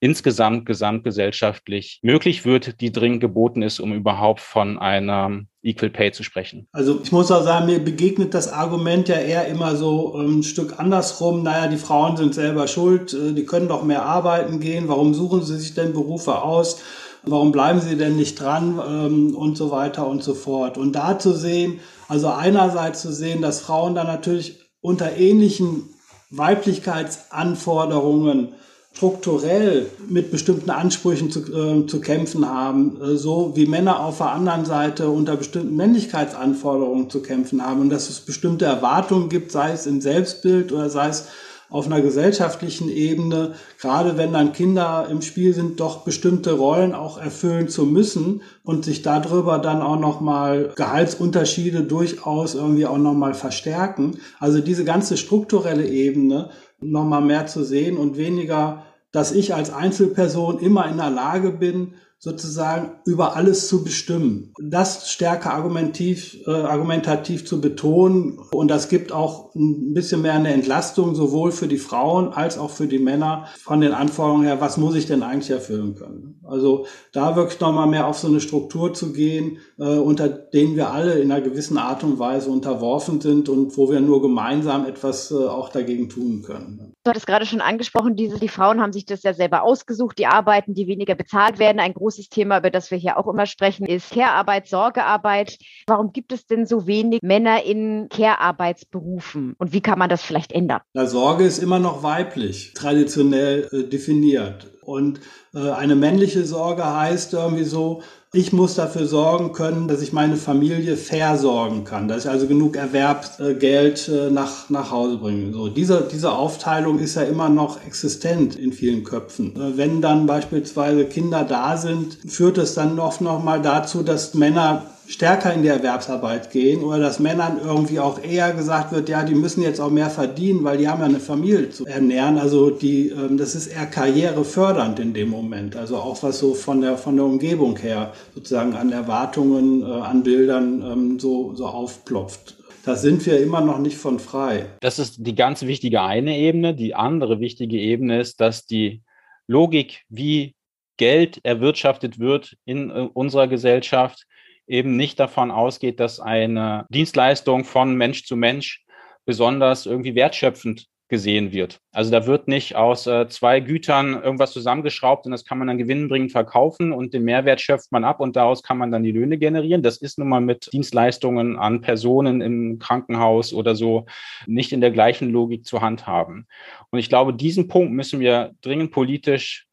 insgesamt 0.00 0.66
gesamtgesellschaftlich 0.66 2.00
möglich 2.02 2.44
wird, 2.44 2.80
die 2.80 2.92
dringend 2.92 3.20
geboten 3.20 3.62
ist, 3.62 3.80
um 3.80 3.94
überhaupt 3.94 4.40
von 4.40 4.78
einer 4.78 5.42
Equal 5.62 5.90
Pay 5.90 6.12
zu 6.12 6.22
sprechen. 6.22 6.68
Also 6.72 7.00
ich 7.02 7.12
muss 7.12 7.30
auch 7.30 7.42
sagen, 7.42 7.66
mir 7.66 7.78
begegnet 7.78 8.34
das 8.34 8.52
Argument 8.52 9.08
ja 9.08 9.16
eher 9.16 9.46
immer 9.46 9.74
so 9.74 10.18
ähm, 10.18 10.40
ein 10.40 10.42
Stück 10.42 10.78
andersrum. 10.78 11.42
Naja, 11.42 11.68
die 11.68 11.78
Frauen 11.78 12.16
sind 12.16 12.34
selber 12.34 12.68
schuld, 12.68 13.14
äh, 13.14 13.32
die 13.32 13.46
können 13.46 13.68
doch 13.68 13.82
mehr 13.82 14.04
arbeiten 14.04 14.60
gehen. 14.60 14.88
Warum 14.88 15.14
suchen 15.14 15.42
sie 15.42 15.58
sich 15.58 15.74
denn 15.74 15.92
Berufe 15.92 16.42
aus? 16.42 16.82
Warum 17.22 17.50
bleiben 17.50 17.80
sie 17.80 17.96
denn 17.96 18.16
nicht 18.16 18.40
dran? 18.40 18.80
Ähm, 18.86 19.34
und 19.34 19.56
so 19.56 19.70
weiter 19.70 20.06
und 20.06 20.22
so 20.22 20.34
fort. 20.34 20.78
Und 20.78 20.92
da 20.92 21.18
zu 21.18 21.32
sehen, 21.32 21.80
also 22.06 22.28
einerseits 22.28 23.02
zu 23.02 23.12
sehen, 23.12 23.42
dass 23.42 23.60
Frauen 23.60 23.94
da 23.94 24.04
natürlich 24.04 24.60
unter 24.80 25.16
ähnlichen 25.16 25.88
Weiblichkeitsanforderungen 26.30 28.54
strukturell 28.96 29.90
mit 30.08 30.30
bestimmten 30.30 30.70
Ansprüchen 30.70 31.30
zu, 31.30 31.40
äh, 31.40 31.86
zu 31.86 32.00
kämpfen 32.00 32.48
haben, 32.48 32.98
äh, 33.02 33.16
so 33.16 33.52
wie 33.54 33.66
Männer 33.66 34.00
auf 34.00 34.18
der 34.18 34.30
anderen 34.30 34.64
Seite 34.64 35.10
unter 35.10 35.36
bestimmten 35.36 35.76
Männlichkeitsanforderungen 35.76 37.10
zu 37.10 37.20
kämpfen 37.20 37.62
haben 37.62 37.82
und 37.82 37.90
dass 37.90 38.08
es 38.08 38.20
bestimmte 38.20 38.64
Erwartungen 38.64 39.28
gibt, 39.28 39.52
sei 39.52 39.72
es 39.72 39.86
im 39.86 40.00
Selbstbild 40.00 40.72
oder 40.72 40.88
sei 40.88 41.08
es 41.08 41.26
auf 41.68 41.86
einer 41.86 42.00
gesellschaftlichen 42.00 42.88
Ebene, 42.88 43.54
gerade 43.80 44.16
wenn 44.16 44.32
dann 44.32 44.52
Kinder 44.52 45.08
im 45.10 45.20
Spiel 45.20 45.52
sind, 45.52 45.80
doch 45.80 46.04
bestimmte 46.04 46.52
Rollen 46.52 46.94
auch 46.94 47.18
erfüllen 47.18 47.68
zu 47.68 47.84
müssen 47.84 48.40
und 48.62 48.84
sich 48.84 49.02
darüber 49.02 49.58
dann 49.58 49.82
auch 49.82 49.98
nochmal 49.98 50.72
Gehaltsunterschiede 50.76 51.82
durchaus 51.82 52.54
irgendwie 52.54 52.86
auch 52.86 52.98
nochmal 52.98 53.34
verstärken. 53.34 54.20
Also 54.38 54.60
diese 54.60 54.84
ganze 54.84 55.16
strukturelle 55.16 55.86
Ebene 55.86 56.50
nochmal 56.80 57.22
mehr 57.22 57.46
zu 57.46 57.64
sehen 57.64 57.96
und 57.96 58.16
weniger, 58.16 58.85
dass 59.16 59.32
ich 59.32 59.54
als 59.54 59.72
Einzelperson 59.72 60.58
immer 60.58 60.86
in 60.90 60.98
der 60.98 61.08
Lage 61.08 61.50
bin, 61.50 61.94
sozusagen 62.18 63.00
über 63.04 63.36
alles 63.36 63.68
zu 63.68 63.84
bestimmen. 63.84 64.52
Das 64.58 65.10
stärker 65.10 65.52
argumentativ, 65.52 66.38
äh, 66.46 66.50
argumentativ 66.50 67.46
zu 67.46 67.60
betonen. 67.60 68.38
Und 68.50 68.68
das 68.68 68.88
gibt 68.88 69.12
auch 69.12 69.54
ein 69.54 69.92
bisschen 69.92 70.22
mehr 70.22 70.34
eine 70.34 70.52
Entlastung, 70.52 71.14
sowohl 71.14 71.52
für 71.52 71.68
die 71.68 71.78
Frauen 71.78 72.32
als 72.32 72.58
auch 72.58 72.70
für 72.70 72.86
die 72.86 72.98
Männer 72.98 73.46
von 73.58 73.80
den 73.80 73.92
Anforderungen 73.92 74.46
her, 74.46 74.60
was 74.60 74.76
muss 74.76 74.94
ich 74.94 75.06
denn 75.06 75.22
eigentlich 75.22 75.50
erfüllen 75.50 75.94
können. 75.94 76.40
Also 76.44 76.86
da 77.12 77.36
wirklich 77.36 77.60
nochmal 77.60 77.86
mehr 77.86 78.06
auf 78.06 78.18
so 78.18 78.28
eine 78.28 78.40
Struktur 78.40 78.94
zu 78.94 79.12
gehen, 79.12 79.58
äh, 79.78 79.84
unter 79.84 80.28
denen 80.28 80.76
wir 80.76 80.90
alle 80.90 81.18
in 81.18 81.30
einer 81.30 81.42
gewissen 81.42 81.76
Art 81.76 82.02
und 82.02 82.18
Weise 82.18 82.50
unterworfen 82.50 83.20
sind 83.20 83.48
und 83.48 83.76
wo 83.76 83.90
wir 83.90 84.00
nur 84.00 84.22
gemeinsam 84.22 84.86
etwas 84.86 85.30
äh, 85.30 85.34
auch 85.34 85.68
dagegen 85.68 86.08
tun 86.08 86.42
können. 86.42 86.94
Du 87.04 87.10
hattest 87.10 87.26
gerade 87.26 87.46
schon 87.46 87.60
angesprochen, 87.60 88.16
diese, 88.16 88.38
die 88.40 88.48
Frauen 88.48 88.80
haben 88.80 88.92
sich 88.92 89.06
das 89.06 89.22
ja 89.22 89.32
selber 89.32 89.62
ausgesucht, 89.62 90.18
die 90.18 90.26
arbeiten, 90.26 90.74
die 90.74 90.86
weniger 90.86 91.14
bezahlt 91.14 91.58
werden. 91.58 91.78
Ein 91.78 91.94
großes 92.06 92.28
Thema, 92.28 92.58
über 92.58 92.70
das 92.70 92.92
wir 92.92 92.98
hier 92.98 93.18
auch 93.18 93.26
immer 93.26 93.46
sprechen, 93.46 93.84
ist 93.84 94.12
Care-Arbeit, 94.12 94.68
Sorgearbeit. 94.68 95.58
Warum 95.88 96.12
gibt 96.12 96.30
es 96.30 96.46
denn 96.46 96.64
so 96.64 96.86
wenig 96.86 97.20
Männer 97.20 97.64
in 97.64 98.08
Care-Arbeitsberufen? 98.08 99.54
Und 99.58 99.72
wie 99.72 99.80
kann 99.80 99.98
man 99.98 100.08
das 100.08 100.22
vielleicht 100.22 100.52
ändern? 100.52 100.82
Na, 100.94 101.06
Sorge 101.06 101.44
ist 101.44 101.58
immer 101.58 101.80
noch 101.80 102.04
weiblich, 102.04 102.74
traditionell 102.74 103.68
äh, 103.72 103.88
definiert. 103.88 104.70
Und 104.82 105.18
äh, 105.52 105.70
eine 105.70 105.96
männliche 105.96 106.44
Sorge 106.44 106.84
heißt 106.84 107.32
irgendwie 107.32 107.64
so, 107.64 108.02
ich 108.36 108.52
muss 108.52 108.74
dafür 108.74 109.06
sorgen 109.06 109.52
können, 109.52 109.88
dass 109.88 110.02
ich 110.02 110.12
meine 110.12 110.36
Familie 110.36 110.96
versorgen 110.96 111.84
kann, 111.84 112.06
dass 112.06 112.24
ich 112.24 112.30
also 112.30 112.46
genug 112.46 112.76
Erwerbsgeld 112.76 114.08
äh, 114.08 114.30
nach, 114.30 114.68
nach 114.68 114.90
Hause 114.90 115.16
bringe. 115.16 115.52
So, 115.52 115.68
diese, 115.68 116.06
diese 116.12 116.32
Aufteilung 116.32 116.98
ist 116.98 117.16
ja 117.16 117.22
immer 117.22 117.48
noch 117.48 117.82
existent 117.86 118.56
in 118.56 118.72
vielen 118.72 119.04
Köpfen. 119.04 119.56
Äh, 119.56 119.76
wenn 119.78 120.02
dann 120.02 120.26
beispielsweise 120.26 121.06
Kinder 121.06 121.44
da 121.44 121.78
sind, 121.78 122.18
führt 122.26 122.58
es 122.58 122.74
dann 122.74 122.98
oft 123.00 123.22
noch 123.22 123.42
mal 123.42 123.62
dazu, 123.62 124.02
dass 124.02 124.34
Männer 124.34 124.82
stärker 125.08 125.52
in 125.52 125.62
die 125.62 125.68
Erwerbsarbeit 125.68 126.50
gehen 126.50 126.82
oder 126.82 126.98
dass 126.98 127.18
Männern 127.18 127.58
irgendwie 127.62 128.00
auch 128.00 128.22
eher 128.22 128.52
gesagt 128.52 128.92
wird, 128.92 129.08
ja, 129.08 129.24
die 129.24 129.34
müssen 129.34 129.62
jetzt 129.62 129.80
auch 129.80 129.90
mehr 129.90 130.10
verdienen, 130.10 130.64
weil 130.64 130.78
die 130.78 130.88
haben 130.88 131.00
ja 131.00 131.06
eine 131.06 131.20
Familie 131.20 131.70
zu 131.70 131.86
ernähren. 131.86 132.38
Also 132.38 132.70
die, 132.70 133.10
ähm, 133.10 133.36
das 133.36 133.54
ist 133.54 133.68
eher 133.68 133.86
karrierefördernd 133.86 134.98
in 134.98 135.14
dem 135.14 135.30
Moment. 135.30 135.76
Also 135.76 135.96
auch 135.96 136.22
was 136.22 136.38
so 136.38 136.54
von 136.54 136.80
der, 136.80 136.96
von 136.98 137.16
der 137.16 137.24
Umgebung 137.24 137.76
her 137.78 138.12
sozusagen 138.34 138.74
an 138.74 138.92
Erwartungen, 138.92 139.82
äh, 139.82 139.86
an 139.86 140.22
Bildern 140.22 140.82
ähm, 140.82 141.18
so, 141.18 141.54
so 141.54 141.66
aufplopft. 141.66 142.56
Da 142.84 142.94
sind 142.94 143.26
wir 143.26 143.40
immer 143.40 143.60
noch 143.60 143.78
nicht 143.78 143.96
von 143.96 144.20
frei. 144.20 144.66
Das 144.80 144.98
ist 144.98 145.16
die 145.18 145.34
ganz 145.34 145.62
wichtige 145.62 146.02
eine 146.02 146.38
Ebene. 146.38 146.74
Die 146.74 146.94
andere 146.94 147.40
wichtige 147.40 147.78
Ebene 147.78 148.20
ist, 148.20 148.40
dass 148.40 148.64
die 148.64 149.02
Logik, 149.48 150.04
wie 150.08 150.54
Geld 150.96 151.40
erwirtschaftet 151.44 152.18
wird 152.18 152.56
in 152.64 152.90
äh, 152.90 153.08
unserer 153.12 153.48
Gesellschaft, 153.48 154.26
eben 154.66 154.96
nicht 154.96 155.18
davon 155.20 155.50
ausgeht, 155.50 156.00
dass 156.00 156.20
eine 156.20 156.86
Dienstleistung 156.90 157.64
von 157.64 157.94
Mensch 157.94 158.24
zu 158.24 158.36
Mensch 158.36 158.84
besonders 159.24 159.86
irgendwie 159.86 160.14
wertschöpfend 160.14 160.86
gesehen 161.08 161.52
wird. 161.52 161.78
Also 161.92 162.10
da 162.10 162.26
wird 162.26 162.48
nicht 162.48 162.74
aus 162.74 163.06
äh, 163.06 163.28
zwei 163.28 163.60
Gütern 163.60 164.20
irgendwas 164.20 164.52
zusammengeschraubt 164.52 165.24
und 165.24 165.32
das 165.32 165.44
kann 165.44 165.58
man 165.58 165.68
dann 165.68 165.78
gewinnbringend 165.78 166.32
verkaufen 166.32 166.92
und 166.92 167.14
den 167.14 167.22
Mehrwert 167.22 167.60
schöpft 167.60 167.92
man 167.92 168.02
ab 168.02 168.18
und 168.18 168.34
daraus 168.34 168.62
kann 168.62 168.76
man 168.76 168.90
dann 168.90 169.04
die 169.04 169.12
Löhne 169.12 169.38
generieren. 169.38 169.82
Das 169.82 169.98
ist 169.98 170.18
nun 170.18 170.28
mal 170.28 170.40
mit 170.40 170.72
Dienstleistungen 170.72 171.56
an 171.56 171.80
Personen 171.80 172.40
im 172.40 172.80
Krankenhaus 172.80 173.52
oder 173.52 173.76
so 173.76 174.06
nicht 174.46 174.72
in 174.72 174.80
der 174.80 174.90
gleichen 174.90 175.30
Logik 175.30 175.64
zu 175.64 175.80
handhaben. 175.80 176.48
Und 176.90 176.98
ich 176.98 177.08
glaube, 177.08 177.32
diesen 177.34 177.68
Punkt 177.68 177.92
müssen 177.92 178.18
wir 178.18 178.52
dringend 178.60 178.90
politisch 178.90 179.65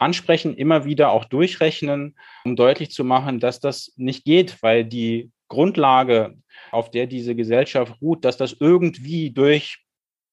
ansprechen, 0.00 0.54
immer 0.54 0.84
wieder 0.84 1.10
auch 1.12 1.24
durchrechnen, 1.24 2.16
um 2.44 2.56
deutlich 2.56 2.90
zu 2.90 3.04
machen, 3.04 3.38
dass 3.38 3.60
das 3.60 3.92
nicht 3.96 4.24
geht, 4.24 4.62
weil 4.62 4.84
die 4.84 5.30
Grundlage, 5.48 6.36
auf 6.70 6.90
der 6.90 7.06
diese 7.06 7.34
Gesellschaft 7.34 8.00
ruht, 8.00 8.24
dass 8.24 8.36
das 8.36 8.56
irgendwie 8.58 9.30
durch 9.30 9.78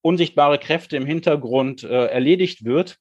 unsichtbare 0.01 0.59
Kräfte 0.59 0.95
im 0.95 1.05
Hintergrund 1.05 1.83
äh, 1.83 2.05
erledigt 2.05 2.63
wird, 2.63 2.97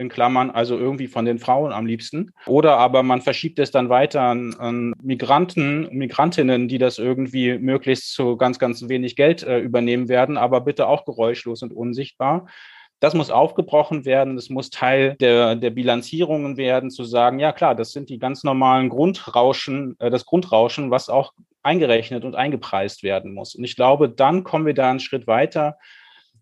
in 0.00 0.08
Klammern, 0.08 0.50
also 0.50 0.78
irgendwie 0.78 1.08
von 1.08 1.26
den 1.26 1.38
Frauen 1.38 1.72
am 1.72 1.84
liebsten. 1.84 2.32
Oder 2.46 2.78
aber 2.78 3.02
man 3.02 3.20
verschiebt 3.20 3.58
es 3.58 3.70
dann 3.70 3.90
weiter 3.90 4.22
an, 4.22 4.54
an 4.54 4.94
Migranten, 5.02 5.88
Migrantinnen, 5.92 6.68
die 6.68 6.78
das 6.78 6.98
irgendwie 6.98 7.58
möglichst 7.58 8.14
zu 8.14 8.36
ganz, 8.38 8.58
ganz 8.58 8.88
wenig 8.88 9.14
Geld 9.14 9.42
äh, 9.42 9.58
übernehmen 9.58 10.08
werden, 10.08 10.38
aber 10.38 10.62
bitte 10.62 10.86
auch 10.86 11.04
geräuschlos 11.04 11.62
und 11.62 11.72
unsichtbar. 11.72 12.46
Das 13.00 13.14
muss 13.14 13.30
aufgebrochen 13.30 14.04
werden. 14.04 14.36
Das 14.36 14.50
muss 14.50 14.70
Teil 14.70 15.16
der, 15.20 15.56
der 15.56 15.70
Bilanzierungen 15.70 16.56
werden, 16.56 16.90
zu 16.90 17.04
sagen, 17.04 17.38
ja 17.38 17.52
klar, 17.52 17.74
das 17.74 17.92
sind 17.92 18.10
die 18.10 18.18
ganz 18.18 18.44
normalen 18.44 18.90
Grundrauschen, 18.90 19.96
äh, 19.98 20.10
das 20.10 20.26
Grundrauschen, 20.26 20.90
was 20.90 21.08
auch 21.08 21.32
eingerechnet 21.62 22.24
und 22.24 22.36
eingepreist 22.36 23.02
werden 23.02 23.34
muss. 23.34 23.54
Und 23.54 23.64
ich 23.64 23.76
glaube, 23.76 24.08
dann 24.08 24.44
kommen 24.44 24.66
wir 24.66 24.74
da 24.74 24.90
einen 24.90 25.00
Schritt 25.00 25.26
weiter, 25.26 25.78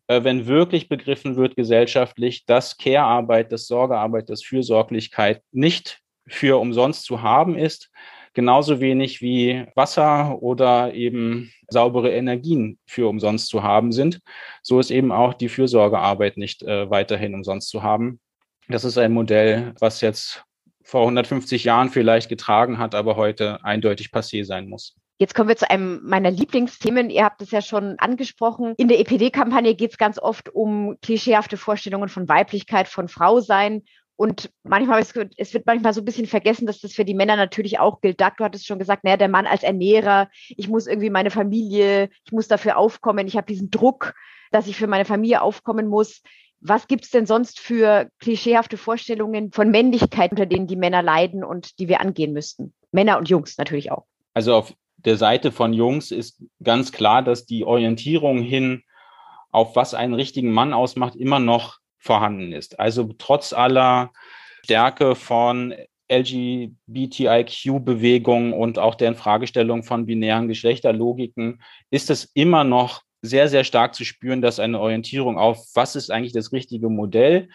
äh, 0.08 0.24
wenn 0.24 0.46
wirklich 0.46 0.88
begriffen 0.88 1.36
wird 1.36 1.54
gesellschaftlich, 1.54 2.44
dass 2.44 2.76
Care-Arbeit, 2.76 3.52
dass 3.52 3.66
Sorgearbeit, 3.66 4.28
dass 4.28 4.42
Fürsorglichkeit 4.42 5.42
nicht 5.52 6.00
für 6.26 6.60
umsonst 6.60 7.04
zu 7.04 7.22
haben 7.22 7.56
ist, 7.56 7.90
genauso 8.38 8.78
wenig 8.78 9.20
wie 9.20 9.66
Wasser 9.74 10.40
oder 10.40 10.94
eben 10.94 11.52
saubere 11.66 12.12
Energien 12.12 12.78
für 12.86 13.08
umsonst 13.08 13.48
zu 13.48 13.64
haben 13.64 13.90
sind. 13.90 14.20
So 14.62 14.78
ist 14.78 14.92
eben 14.92 15.10
auch 15.10 15.34
die 15.34 15.48
Fürsorgearbeit 15.48 16.36
nicht 16.36 16.62
äh, 16.62 16.88
weiterhin 16.88 17.34
umsonst 17.34 17.68
zu 17.68 17.82
haben. 17.82 18.20
Das 18.68 18.84
ist 18.84 18.96
ein 18.96 19.10
Modell, 19.10 19.74
was 19.80 20.02
jetzt 20.02 20.44
vor 20.84 21.00
150 21.00 21.64
Jahren 21.64 21.88
vielleicht 21.88 22.28
getragen 22.28 22.78
hat, 22.78 22.94
aber 22.94 23.16
heute 23.16 23.64
eindeutig 23.64 24.10
passé 24.12 24.44
sein 24.44 24.68
muss. 24.68 24.94
Jetzt 25.18 25.34
kommen 25.34 25.48
wir 25.48 25.56
zu 25.56 25.68
einem 25.68 26.00
meiner 26.04 26.30
Lieblingsthemen. 26.30 27.10
Ihr 27.10 27.24
habt 27.24 27.42
es 27.42 27.50
ja 27.50 27.60
schon 27.60 27.98
angesprochen. 27.98 28.74
In 28.76 28.86
der 28.86 29.00
EPD-Kampagne 29.00 29.74
geht 29.74 29.90
es 29.90 29.98
ganz 29.98 30.16
oft 30.20 30.48
um 30.54 30.96
klischeehafte 31.02 31.56
Vorstellungen 31.56 32.08
von 32.08 32.28
Weiblichkeit, 32.28 32.86
von 32.86 33.08
Frau 33.08 33.40
sein. 33.40 33.82
Und 34.18 34.50
manchmal, 34.64 35.00
es 35.00 35.14
wird, 35.14 35.64
manchmal 35.64 35.94
so 35.94 36.00
ein 36.00 36.04
bisschen 36.04 36.26
vergessen, 36.26 36.66
dass 36.66 36.80
das 36.80 36.92
für 36.92 37.04
die 37.04 37.14
Männer 37.14 37.36
natürlich 37.36 37.78
auch 37.78 38.00
gilt. 38.00 38.20
Doug, 38.20 38.32
du 38.36 38.44
hattest 38.44 38.66
schon 38.66 38.80
gesagt, 38.80 39.04
naja, 39.04 39.16
der 39.16 39.28
Mann 39.28 39.46
als 39.46 39.62
Ernährer, 39.62 40.28
ich 40.48 40.68
muss 40.68 40.88
irgendwie 40.88 41.08
meine 41.08 41.30
Familie, 41.30 42.10
ich 42.24 42.32
muss 42.32 42.48
dafür 42.48 42.78
aufkommen, 42.78 43.28
ich 43.28 43.36
habe 43.36 43.46
diesen 43.46 43.70
Druck, 43.70 44.14
dass 44.50 44.66
ich 44.66 44.76
für 44.76 44.88
meine 44.88 45.04
Familie 45.04 45.40
aufkommen 45.40 45.86
muss. 45.86 46.22
Was 46.60 46.88
gibt 46.88 47.04
es 47.04 47.12
denn 47.12 47.26
sonst 47.26 47.60
für 47.60 48.10
klischeehafte 48.18 48.76
Vorstellungen 48.76 49.52
von 49.52 49.70
Männlichkeit, 49.70 50.32
unter 50.32 50.46
denen 50.46 50.66
die 50.66 50.74
Männer 50.74 51.00
leiden 51.00 51.44
und 51.44 51.78
die 51.78 51.86
wir 51.86 52.00
angehen 52.00 52.32
müssten? 52.32 52.74
Männer 52.90 53.18
und 53.18 53.28
Jungs 53.28 53.56
natürlich 53.56 53.92
auch. 53.92 54.04
Also 54.34 54.52
auf 54.56 54.74
der 54.96 55.16
Seite 55.16 55.52
von 55.52 55.72
Jungs 55.72 56.10
ist 56.10 56.42
ganz 56.60 56.90
klar, 56.90 57.22
dass 57.22 57.46
die 57.46 57.64
Orientierung 57.64 58.42
hin 58.42 58.82
auf 59.52 59.76
was 59.76 59.94
einen 59.94 60.14
richtigen 60.14 60.50
Mann 60.50 60.72
ausmacht, 60.72 61.14
immer 61.14 61.38
noch 61.38 61.78
vorhanden 61.98 62.52
ist. 62.52 62.80
Also 62.80 63.12
trotz 63.18 63.52
aller 63.52 64.12
Stärke 64.64 65.14
von 65.14 65.74
LGBTIQ-Bewegungen 66.10 68.52
und 68.52 68.78
auch 68.78 68.94
deren 68.94 69.14
Fragestellung 69.14 69.82
von 69.82 70.06
binären 70.06 70.48
Geschlechterlogiken 70.48 71.62
ist 71.90 72.10
es 72.10 72.30
immer 72.34 72.64
noch 72.64 73.02
sehr, 73.20 73.48
sehr 73.48 73.64
stark 73.64 73.94
zu 73.94 74.04
spüren, 74.04 74.42
dass 74.42 74.60
eine 74.60 74.80
Orientierung 74.80 75.38
auf, 75.38 75.66
was 75.74 75.96
ist 75.96 76.10
eigentlich 76.10 76.32
das 76.32 76.52
richtige 76.52 76.88
Modell, 76.88 77.48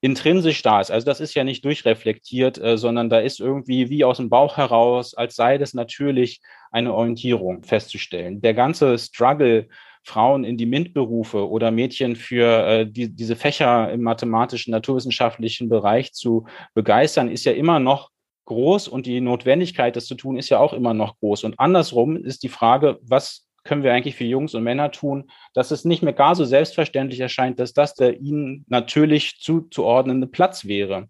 intrinsisch 0.00 0.62
da 0.62 0.80
ist. 0.80 0.90
Also 0.90 1.04
das 1.04 1.20
ist 1.20 1.34
ja 1.34 1.44
nicht 1.44 1.64
durchreflektiert, 1.64 2.58
äh, 2.58 2.78
sondern 2.78 3.10
da 3.10 3.18
ist 3.18 3.38
irgendwie 3.38 3.90
wie 3.90 4.04
aus 4.04 4.16
dem 4.16 4.30
Bauch 4.30 4.56
heraus, 4.56 5.14
als 5.14 5.36
sei 5.36 5.58
das 5.58 5.74
natürlich 5.74 6.40
eine 6.70 6.94
Orientierung 6.94 7.62
festzustellen. 7.62 8.40
Der 8.40 8.54
ganze 8.54 8.96
Struggle, 8.96 9.68
Frauen 10.02 10.44
in 10.44 10.56
die 10.56 10.66
MINT-Berufe 10.66 11.48
oder 11.48 11.70
Mädchen 11.70 12.16
für 12.16 12.66
äh, 12.66 12.86
die, 12.86 13.14
diese 13.14 13.36
Fächer 13.36 13.92
im 13.92 14.02
mathematischen, 14.02 14.70
naturwissenschaftlichen 14.72 15.68
Bereich 15.68 16.12
zu 16.12 16.46
begeistern, 16.74 17.28
ist 17.28 17.44
ja 17.44 17.52
immer 17.52 17.78
noch 17.78 18.10
groß 18.46 18.88
und 18.88 19.06
die 19.06 19.20
Notwendigkeit, 19.20 19.94
das 19.94 20.06
zu 20.06 20.14
tun, 20.14 20.36
ist 20.36 20.48
ja 20.48 20.58
auch 20.58 20.72
immer 20.72 20.94
noch 20.94 21.18
groß. 21.20 21.44
Und 21.44 21.60
andersrum 21.60 22.16
ist 22.16 22.42
die 22.42 22.48
Frage, 22.48 22.98
was 23.02 23.46
können 23.62 23.82
wir 23.82 23.92
eigentlich 23.92 24.16
für 24.16 24.24
Jungs 24.24 24.54
und 24.54 24.64
Männer 24.64 24.90
tun, 24.90 25.30
dass 25.54 25.70
es 25.70 25.84
nicht 25.84 26.02
mehr 26.02 26.14
gar 26.14 26.34
so 26.34 26.44
selbstverständlich 26.44 27.20
erscheint, 27.20 27.60
dass 27.60 27.72
das 27.72 27.94
der 27.94 28.20
ihnen 28.20 28.64
natürlich 28.68 29.38
zuzuordnende 29.40 30.26
Platz 30.26 30.64
wäre. 30.64 31.08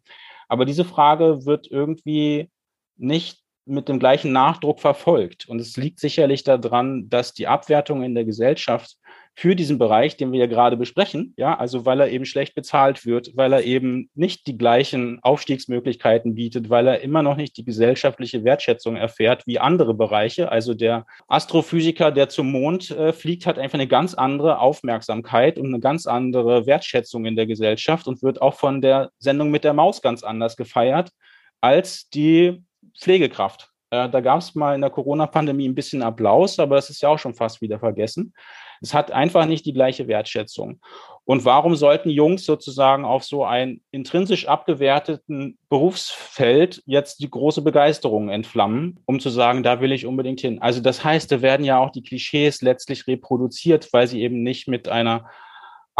Aber 0.49 0.65
diese 0.65 0.85
Frage 0.85 1.47
wird 1.47 1.71
irgendwie 1.71 2.51
nicht 2.97 3.39
mit 3.67 3.89
dem 3.89 3.99
gleichen 3.99 4.33
Nachdruck 4.33 4.81
verfolgt. 4.81 5.49
Und 5.49 5.61
es 5.61 5.77
liegt 5.77 6.01
sicherlich 6.01 6.45
daran, 6.45 7.09
dass 7.09 7.33
die 7.33 7.47
Abwertung 7.47 8.03
in 8.03 8.15
der 8.15 8.25
Gesellschaft 8.25 8.97
für 9.37 9.55
diesen 9.55 9.79
Bereich, 9.79 10.17
den 10.17 10.33
wir 10.33 10.41
ja 10.41 10.47
gerade 10.47 10.77
besprechen, 10.77 11.35
ja, 11.37 11.57
also 11.57 11.87
weil 11.87 12.01
er 12.01 12.11
eben 12.11 12.27
schlecht 12.27 12.55
bezahlt 12.55 13.07
wird, 13.07 13.31
weil 13.37 13.53
er 13.53 13.63
eben 13.63 14.11
nicht 14.15 14.47
die 14.47 14.59
gleichen 14.59 15.19
Aufstiegsmöglichkeiten 15.23 16.35
bietet, 16.35 16.69
weil 16.69 16.87
er 16.87 17.01
immer 17.01 17.23
noch 17.23 17.37
nicht 17.37 17.57
die 17.57 17.65
gesellschaftliche 17.65 18.45
Wertschätzung 18.45 18.97
erfährt 18.97 19.47
wie 19.47 19.59
andere 19.59 19.95
Bereiche. 19.95 20.51
Also 20.51 20.75
der 20.75 21.07
Astrophysiker, 21.29 22.11
der 22.11 22.29
zum 22.29 22.51
Mond 22.51 22.91
äh, 22.91 23.13
fliegt, 23.13 23.47
hat 23.47 23.59
einfach 23.59 23.79
eine 23.79 23.89
ganz 23.89 24.15
andere 24.15 24.59
Aufmerksamkeit 24.59 25.59
und 25.59 25.67
eine 25.67 25.81
ganz 25.81 26.07
andere 26.07 26.67
Wertschätzung 26.67 27.25
in 27.25 27.37
der 27.37 27.47
Gesellschaft 27.47 28.09
und 28.09 28.23
wird 28.23 28.43
auch 28.43 28.55
von 28.55 28.83
der 28.83 29.11
Sendung 29.19 29.51
mit 29.51 29.65
der 29.65 29.75
Maus 29.75 30.03
ganz 30.03 30.23
anders 30.23 30.57
gefeiert 30.57 31.13
als 31.61 32.09
die 32.09 32.63
Pflegekraft. 32.99 33.71
Äh, 33.91 34.09
da 34.09 34.21
gab 34.21 34.39
es 34.39 34.55
mal 34.55 34.75
in 34.75 34.81
der 34.81 34.91
Corona-Pandemie 34.91 35.69
ein 35.69 35.75
bisschen 35.75 36.03
Applaus, 36.03 36.59
aber 36.59 36.77
das 36.77 36.91
ist 36.91 37.03
ja 37.03 37.09
auch 37.09 37.19
schon 37.19 37.35
fast 37.35 37.61
wieder 37.61 37.79
vergessen. 37.79 38.33
Es 38.81 38.95
hat 38.95 39.11
einfach 39.13 39.47
nicht 39.47 39.67
die 39.67 39.75
gleiche 39.75 40.09
Wertschätzung. 40.09 40.81
Und 41.25 41.45
warum 41.45 41.77
sollten 41.77 42.09
Jungs 42.09 42.45
sozusagen 42.45 43.05
auf 43.05 43.25
so 43.25 43.45
ein 43.45 43.83
intrinsisch 43.91 44.49
abgewerteten 44.49 45.59
Berufsfeld 45.69 46.83
jetzt 46.87 47.21
die 47.21 47.31
große 47.31 47.63
Begeisterung 47.63 48.31
entflammen, 48.31 49.01
um 49.05 49.21
zu 49.21 49.29
sagen, 49.29 49.63
da 49.63 49.81
will 49.81 49.93
ich 49.93 50.07
unbedingt 50.07 50.41
hin? 50.41 50.63
Also 50.63 50.81
das 50.81 51.05
heißt, 51.05 51.31
da 51.31 51.43
werden 51.43 51.67
ja 51.67 51.79
auch 51.79 51.91
die 51.91 52.03
Klischees 52.03 52.63
letztlich 52.63 53.07
reproduziert, 53.07 53.93
weil 53.93 54.07
sie 54.07 54.23
eben 54.23 54.43
nicht 54.43 54.67
mit 54.67 54.89
einer 54.89 55.29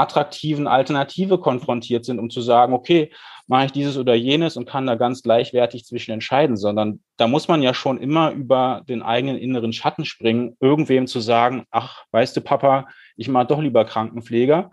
attraktiven 0.01 0.67
Alternative 0.67 1.39
konfrontiert 1.39 2.05
sind, 2.05 2.19
um 2.19 2.31
zu 2.31 2.41
sagen, 2.41 2.73
okay, 2.73 3.11
mache 3.47 3.67
ich 3.67 3.73
dieses 3.73 3.99
oder 3.99 4.15
jenes 4.15 4.57
und 4.57 4.69
kann 4.69 4.87
da 4.87 4.95
ganz 4.95 5.23
gleichwertig 5.23 5.85
zwischen 5.85 6.13
entscheiden, 6.13 6.57
sondern 6.57 7.01
da 7.17 7.27
muss 7.27 7.49
man 7.49 7.63
ja 7.63 7.75
schon 7.75 7.99
immer 7.99 8.31
über 8.31 8.83
den 8.89 9.03
eigenen 9.03 9.37
inneren 9.37 9.73
Schatten 9.73 10.05
springen, 10.05 10.57
irgendwem 10.61 11.09
zu 11.09 11.19
sagen, 11.19 11.65
ach, 11.71 12.05
weißt 12.13 12.37
du, 12.37 12.43
Papa, 12.43 12.87
ich 13.17 13.29
mache 13.29 13.47
doch 13.47 13.61
lieber 13.61 13.85
Krankenpfleger. 13.85 14.71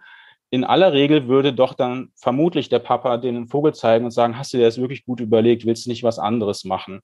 In 0.50 0.64
aller 0.64 0.94
Regel 0.94 1.28
würde 1.28 1.54
doch 1.54 1.74
dann 1.74 2.10
vermutlich 2.16 2.70
der 2.70 2.80
Papa 2.80 3.18
den 3.18 3.48
Vogel 3.48 3.74
zeigen 3.74 4.06
und 4.06 4.12
sagen, 4.12 4.38
hast 4.38 4.54
du 4.54 4.58
dir 4.58 4.66
das 4.66 4.78
wirklich 4.78 5.06
gut 5.06 5.20
überlegt, 5.20 5.66
willst 5.66 5.88
du 5.88 5.90
nicht 5.90 6.04
was 6.04 6.20
anderes 6.20 6.64
machen? 6.64 7.02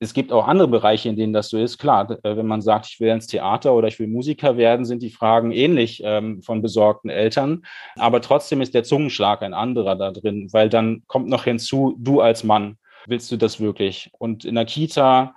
Es 0.00 0.14
gibt 0.14 0.32
auch 0.32 0.46
andere 0.46 0.68
Bereiche, 0.68 1.08
in 1.08 1.16
denen 1.16 1.32
das 1.32 1.48
so 1.48 1.58
ist. 1.58 1.78
Klar, 1.78 2.10
äh, 2.22 2.36
wenn 2.36 2.46
man 2.46 2.60
sagt, 2.60 2.86
ich 2.86 3.00
will 3.00 3.08
ins 3.08 3.26
Theater 3.26 3.74
oder 3.74 3.88
ich 3.88 3.98
will 3.98 4.06
Musiker 4.06 4.56
werden, 4.56 4.84
sind 4.84 5.02
die 5.02 5.10
Fragen 5.10 5.50
ähnlich 5.50 6.02
ähm, 6.04 6.40
von 6.42 6.62
besorgten 6.62 7.10
Eltern. 7.10 7.64
Aber 7.96 8.20
trotzdem 8.20 8.60
ist 8.60 8.74
der 8.74 8.84
Zungenschlag 8.84 9.42
ein 9.42 9.54
anderer 9.54 9.96
da 9.96 10.12
drin, 10.12 10.48
weil 10.52 10.68
dann 10.68 11.02
kommt 11.06 11.28
noch 11.28 11.44
hinzu, 11.44 11.96
du 11.98 12.20
als 12.20 12.44
Mann, 12.44 12.78
willst 13.06 13.30
du 13.32 13.36
das 13.36 13.60
wirklich? 13.60 14.10
Und 14.18 14.44
in 14.44 14.54
der 14.54 14.66
Kita 14.66 15.34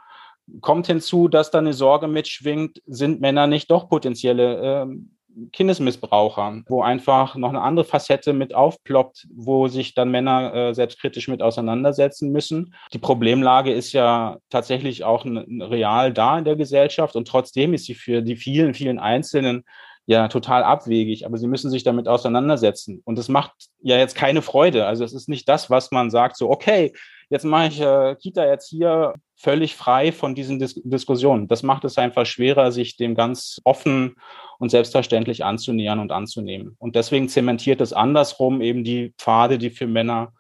kommt 0.60 0.88
hinzu, 0.88 1.28
dass 1.28 1.52
da 1.52 1.60
eine 1.60 1.74
Sorge 1.74 2.08
mitschwingt, 2.08 2.82
sind 2.86 3.22
Männer 3.22 3.48
nicht 3.48 3.72
doch 3.72 3.90
potenzielle 3.90 4.84
ähm, 4.84 5.16
Kindesmissbraucher, 5.54 6.62
wo 6.68 6.82
einfach 6.82 7.36
noch 7.36 7.50
eine 7.50 7.62
andere 7.62 7.86
Facette 7.86 8.34
mit 8.34 8.54
aufploppt, 8.54 9.28
wo 9.34 9.68
sich 9.68 9.94
dann 9.94 10.12
Männer 10.12 10.54
äh, 10.54 10.74
selbstkritisch 10.74 11.28
mit 11.28 11.42
auseinandersetzen 11.42 12.32
müssen. 12.32 12.76
Die 12.94 13.00
Problemlage 13.00 13.74
ist 13.74 13.94
ja 13.94 14.38
tatsächlich 14.50 15.04
auch 15.04 15.26
real 15.26 16.14
da 16.14 16.38
in 16.38 16.46
der 16.46 16.56
Gesellschaft 16.56 17.16
und 17.16 17.28
trotzdem 17.28 17.74
ist 17.74 17.86
sie 17.86 17.96
für 17.96 18.22
die 18.22 18.36
vielen, 18.36 18.74
vielen 18.74 19.00
Einzelnen 19.00 19.64
ja 20.06 20.28
total 20.28 20.64
abwegig, 20.64 21.26
aber 21.26 21.38
sie 21.38 21.48
müssen 21.48 21.70
sich 21.70 21.84
damit 21.84 22.08
auseinandersetzen. 22.08 23.02
Und 23.06 23.18
das 23.18 23.30
macht 23.30 23.52
ja 23.82 23.98
jetzt 23.98 24.16
keine 24.16 24.42
Freude. 24.42 24.86
Also 24.86 25.04
es 25.04 25.14
ist 25.14 25.30
nicht 25.30 25.48
das, 25.48 25.70
was 25.70 25.92
man 25.92 26.10
sagt, 26.10 26.38
so, 26.38 26.50
okay, 26.50 26.94
jetzt 27.30 27.46
mache 27.46 27.68
ich 27.68 27.82
äh, 27.82 28.16
Kita 28.16 28.46
jetzt 28.46 28.68
hier 28.70 29.14
völlig 29.36 29.76
frei 29.76 30.12
von 30.12 30.36
diesen 30.36 30.60
Dis 30.60 30.80
Diskussionen. 30.84 31.48
Das 31.48 31.64
macht 31.64 31.86
es 31.86 31.98
einfach 31.98 32.26
schwerer, 32.26 32.72
sich 32.72 32.98
dem 32.98 33.16
ganz 33.16 33.62
offen 33.64 34.16
und 34.62 34.70
selbstverständlich 34.70 35.44
anzunähern 35.44 35.98
und 35.98 36.12
anzunehmen. 36.12 36.76
Und 36.78 36.96
deswegen 36.96 37.28
zementiert 37.30 37.82
es 37.82 37.94
andersrum 37.94 38.62
eben 38.62 38.84
die 38.84 39.12
Pfade, 39.18 39.58
die 39.58 39.72
für 39.72 39.88
Männer 39.88 40.34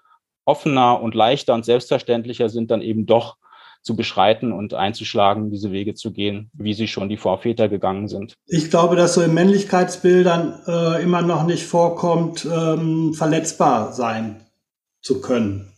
offener 0.45 1.01
und 1.01 1.15
leichter 1.15 1.55
und 1.55 1.65
selbstverständlicher 1.65 2.47
sind, 2.47 2.69
dann 2.69 2.83
eben 2.83 3.07
doch 3.07 3.37
zu 3.81 3.95
beschreiten 3.95 4.51
und 4.51 4.75
einzuschlagen, 4.75 5.49
diese 5.49 5.71
Wege 5.71 5.95
zu 5.95 6.11
gehen, 6.11 6.51
wie 6.53 6.75
sie 6.75 6.87
schon 6.87 7.09
die 7.09 7.17
Vorväter 7.17 7.67
gegangen 7.67 8.07
sind. 8.07 8.35
Ich 8.45 8.69
glaube, 8.69 8.95
dass 8.95 9.15
so 9.15 9.23
in 9.23 9.33
Männlichkeitsbildern 9.33 10.59
äh, 10.67 11.01
immer 11.01 11.23
noch 11.23 11.47
nicht 11.47 11.63
vorkommt, 11.65 12.45
ähm, 12.45 13.15
verletzbar 13.15 13.91
sein 13.91 14.45
zu 15.01 15.19
können, 15.21 15.73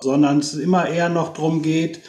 sondern 0.00 0.40
es 0.40 0.54
immer 0.54 0.88
eher 0.88 1.08
noch 1.08 1.34
darum 1.34 1.62
geht, 1.62 2.00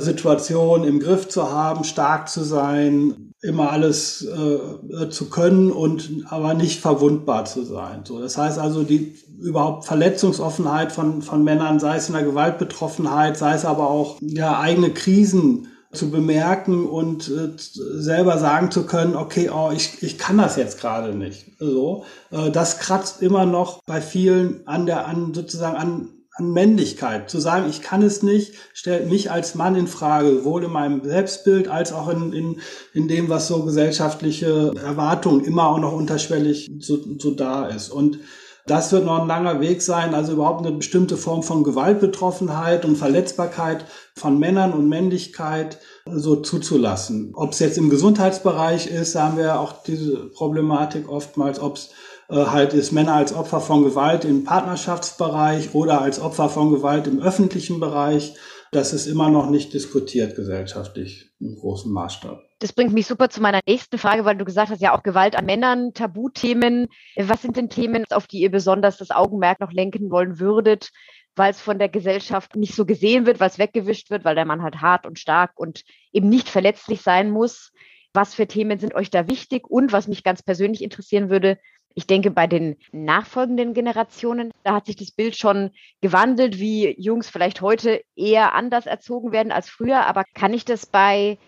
Situation 0.00 0.82
im 0.82 0.98
Griff 0.98 1.28
zu 1.28 1.52
haben, 1.52 1.84
stark 1.84 2.28
zu 2.28 2.42
sein, 2.42 3.31
immer 3.42 3.70
alles 3.70 4.24
äh, 4.24 5.08
zu 5.10 5.28
können 5.28 5.72
und 5.72 6.24
aber 6.28 6.54
nicht 6.54 6.80
verwundbar 6.80 7.44
zu 7.44 7.64
sein. 7.64 8.02
So, 8.04 8.20
das 8.20 8.38
heißt 8.38 8.58
also 8.58 8.84
die 8.84 9.16
überhaupt 9.40 9.84
Verletzungsoffenheit 9.84 10.92
von 10.92 11.22
von 11.22 11.42
Männern, 11.42 11.80
sei 11.80 11.96
es 11.96 12.08
in 12.08 12.14
der 12.14 12.22
Gewaltbetroffenheit, 12.22 13.36
sei 13.36 13.54
es 13.54 13.64
aber 13.64 13.90
auch 13.90 14.18
ja 14.20 14.60
eigene 14.60 14.90
Krisen 14.90 15.66
zu 15.92 16.10
bemerken 16.10 16.86
und 16.86 17.28
äh, 17.28 17.50
selber 17.56 18.38
sagen 18.38 18.70
zu 18.70 18.86
können, 18.86 19.14
okay, 19.14 19.50
oh, 19.52 19.70
ich, 19.74 20.02
ich 20.02 20.16
kann 20.16 20.38
das 20.38 20.56
jetzt 20.56 20.80
gerade 20.80 21.14
nicht. 21.14 21.52
So, 21.58 22.04
äh, 22.30 22.50
das 22.50 22.78
kratzt 22.78 23.22
immer 23.22 23.44
noch 23.44 23.82
bei 23.84 24.00
vielen 24.00 24.66
an 24.66 24.86
der 24.86 25.06
an 25.06 25.34
sozusagen 25.34 25.76
an 25.76 26.08
an 26.42 26.52
Männlichkeit. 26.52 27.30
Zu 27.30 27.38
sagen, 27.38 27.68
ich 27.70 27.82
kann 27.82 28.02
es 28.02 28.22
nicht, 28.22 28.54
stellt 28.74 29.08
mich 29.08 29.30
als 29.30 29.54
Mann 29.54 29.76
in 29.76 29.86
Frage, 29.86 30.38
sowohl 30.38 30.64
in 30.64 30.72
meinem 30.72 31.02
Selbstbild 31.04 31.68
als 31.68 31.92
auch 31.92 32.08
in, 32.08 32.32
in, 32.32 32.60
in 32.92 33.08
dem, 33.08 33.28
was 33.28 33.48
so 33.48 33.64
gesellschaftliche 33.64 34.72
Erwartungen 34.76 35.44
immer 35.44 35.68
auch 35.68 35.78
noch 35.78 35.92
unterschwellig 35.92 36.70
so, 36.80 36.98
so 37.18 37.30
da 37.32 37.66
ist. 37.66 37.90
Und 37.90 38.18
das 38.66 38.92
wird 38.92 39.04
noch 39.04 39.20
ein 39.20 39.26
langer 39.26 39.60
Weg 39.60 39.82
sein, 39.82 40.14
also 40.14 40.32
überhaupt 40.32 40.64
eine 40.64 40.76
bestimmte 40.76 41.16
Form 41.16 41.42
von 41.42 41.64
Gewaltbetroffenheit 41.64 42.84
und 42.84 42.96
Verletzbarkeit 42.96 43.84
von 44.14 44.38
Männern 44.38 44.72
und 44.72 44.88
Männlichkeit 44.88 45.78
so 46.06 46.36
zuzulassen. 46.36 47.32
Ob 47.34 47.52
es 47.52 47.58
jetzt 47.58 47.76
im 47.76 47.90
Gesundheitsbereich 47.90 48.86
ist, 48.86 49.16
da 49.16 49.24
haben 49.24 49.36
wir 49.36 49.58
auch 49.58 49.82
diese 49.82 50.28
Problematik 50.28 51.08
oftmals, 51.08 51.58
ob 51.58 51.76
es 51.76 51.90
halt 52.32 52.72
ist 52.72 52.92
Männer 52.92 53.14
als 53.14 53.34
Opfer 53.34 53.60
von 53.60 53.84
Gewalt 53.84 54.24
im 54.24 54.44
Partnerschaftsbereich 54.44 55.74
oder 55.74 56.00
als 56.00 56.20
Opfer 56.20 56.48
von 56.48 56.72
Gewalt 56.72 57.06
im 57.06 57.20
öffentlichen 57.20 57.78
Bereich. 57.78 58.34
Das 58.72 58.94
ist 58.94 59.06
immer 59.06 59.28
noch 59.28 59.50
nicht 59.50 59.74
diskutiert 59.74 60.34
gesellschaftlich 60.34 61.30
im 61.40 61.56
großen 61.56 61.92
Maßstab. 61.92 62.42
Das 62.58 62.72
bringt 62.72 62.94
mich 62.94 63.06
super 63.06 63.28
zu 63.28 63.42
meiner 63.42 63.60
nächsten 63.66 63.98
Frage, 63.98 64.24
weil 64.24 64.36
du 64.36 64.46
gesagt 64.46 64.70
hast, 64.70 64.80
ja 64.80 64.96
auch 64.96 65.02
Gewalt 65.02 65.36
an 65.36 65.44
Männern, 65.44 65.92
Tabuthemen. 65.92 66.88
Was 67.16 67.42
sind 67.42 67.58
denn 67.58 67.68
Themen, 67.68 68.04
auf 68.10 68.26
die 68.26 68.38
ihr 68.38 68.50
besonders 68.50 68.96
das 68.96 69.10
Augenmerk 69.10 69.60
noch 69.60 69.72
lenken 69.72 70.10
wollen 70.10 70.40
würdet, 70.40 70.90
weil 71.36 71.50
es 71.50 71.60
von 71.60 71.78
der 71.78 71.90
Gesellschaft 71.90 72.56
nicht 72.56 72.74
so 72.74 72.86
gesehen 72.86 73.26
wird, 73.26 73.40
weil 73.40 73.50
es 73.50 73.58
weggewischt 73.58 74.08
wird, 74.08 74.24
weil 74.24 74.36
der 74.36 74.46
Mann 74.46 74.62
halt 74.62 74.80
hart 74.80 75.04
und 75.04 75.18
stark 75.18 75.52
und 75.56 75.82
eben 76.10 76.30
nicht 76.30 76.48
verletzlich 76.48 77.02
sein 77.02 77.30
muss? 77.30 77.72
Was 78.14 78.34
für 78.34 78.46
Themen 78.46 78.78
sind 78.78 78.94
euch 78.94 79.10
da 79.10 79.28
wichtig? 79.28 79.68
Und 79.68 79.92
was 79.92 80.08
mich 80.08 80.24
ganz 80.24 80.42
persönlich 80.42 80.82
interessieren 80.82 81.28
würde, 81.28 81.58
ich 81.94 82.06
denke, 82.06 82.30
bei 82.30 82.46
den 82.46 82.76
nachfolgenden 82.92 83.74
Generationen, 83.74 84.50
da 84.64 84.74
hat 84.74 84.86
sich 84.86 84.96
das 84.96 85.10
Bild 85.10 85.36
schon 85.36 85.70
gewandelt, 86.00 86.58
wie 86.58 86.94
Jungs 87.00 87.28
vielleicht 87.28 87.60
heute 87.60 88.02
eher 88.16 88.54
anders 88.54 88.86
erzogen 88.86 89.32
werden 89.32 89.52
als 89.52 89.68
früher. 89.68 90.06
Aber 90.06 90.24
kann 90.34 90.54
ich 90.54 90.64
das 90.64 90.86
bei, 90.86 91.38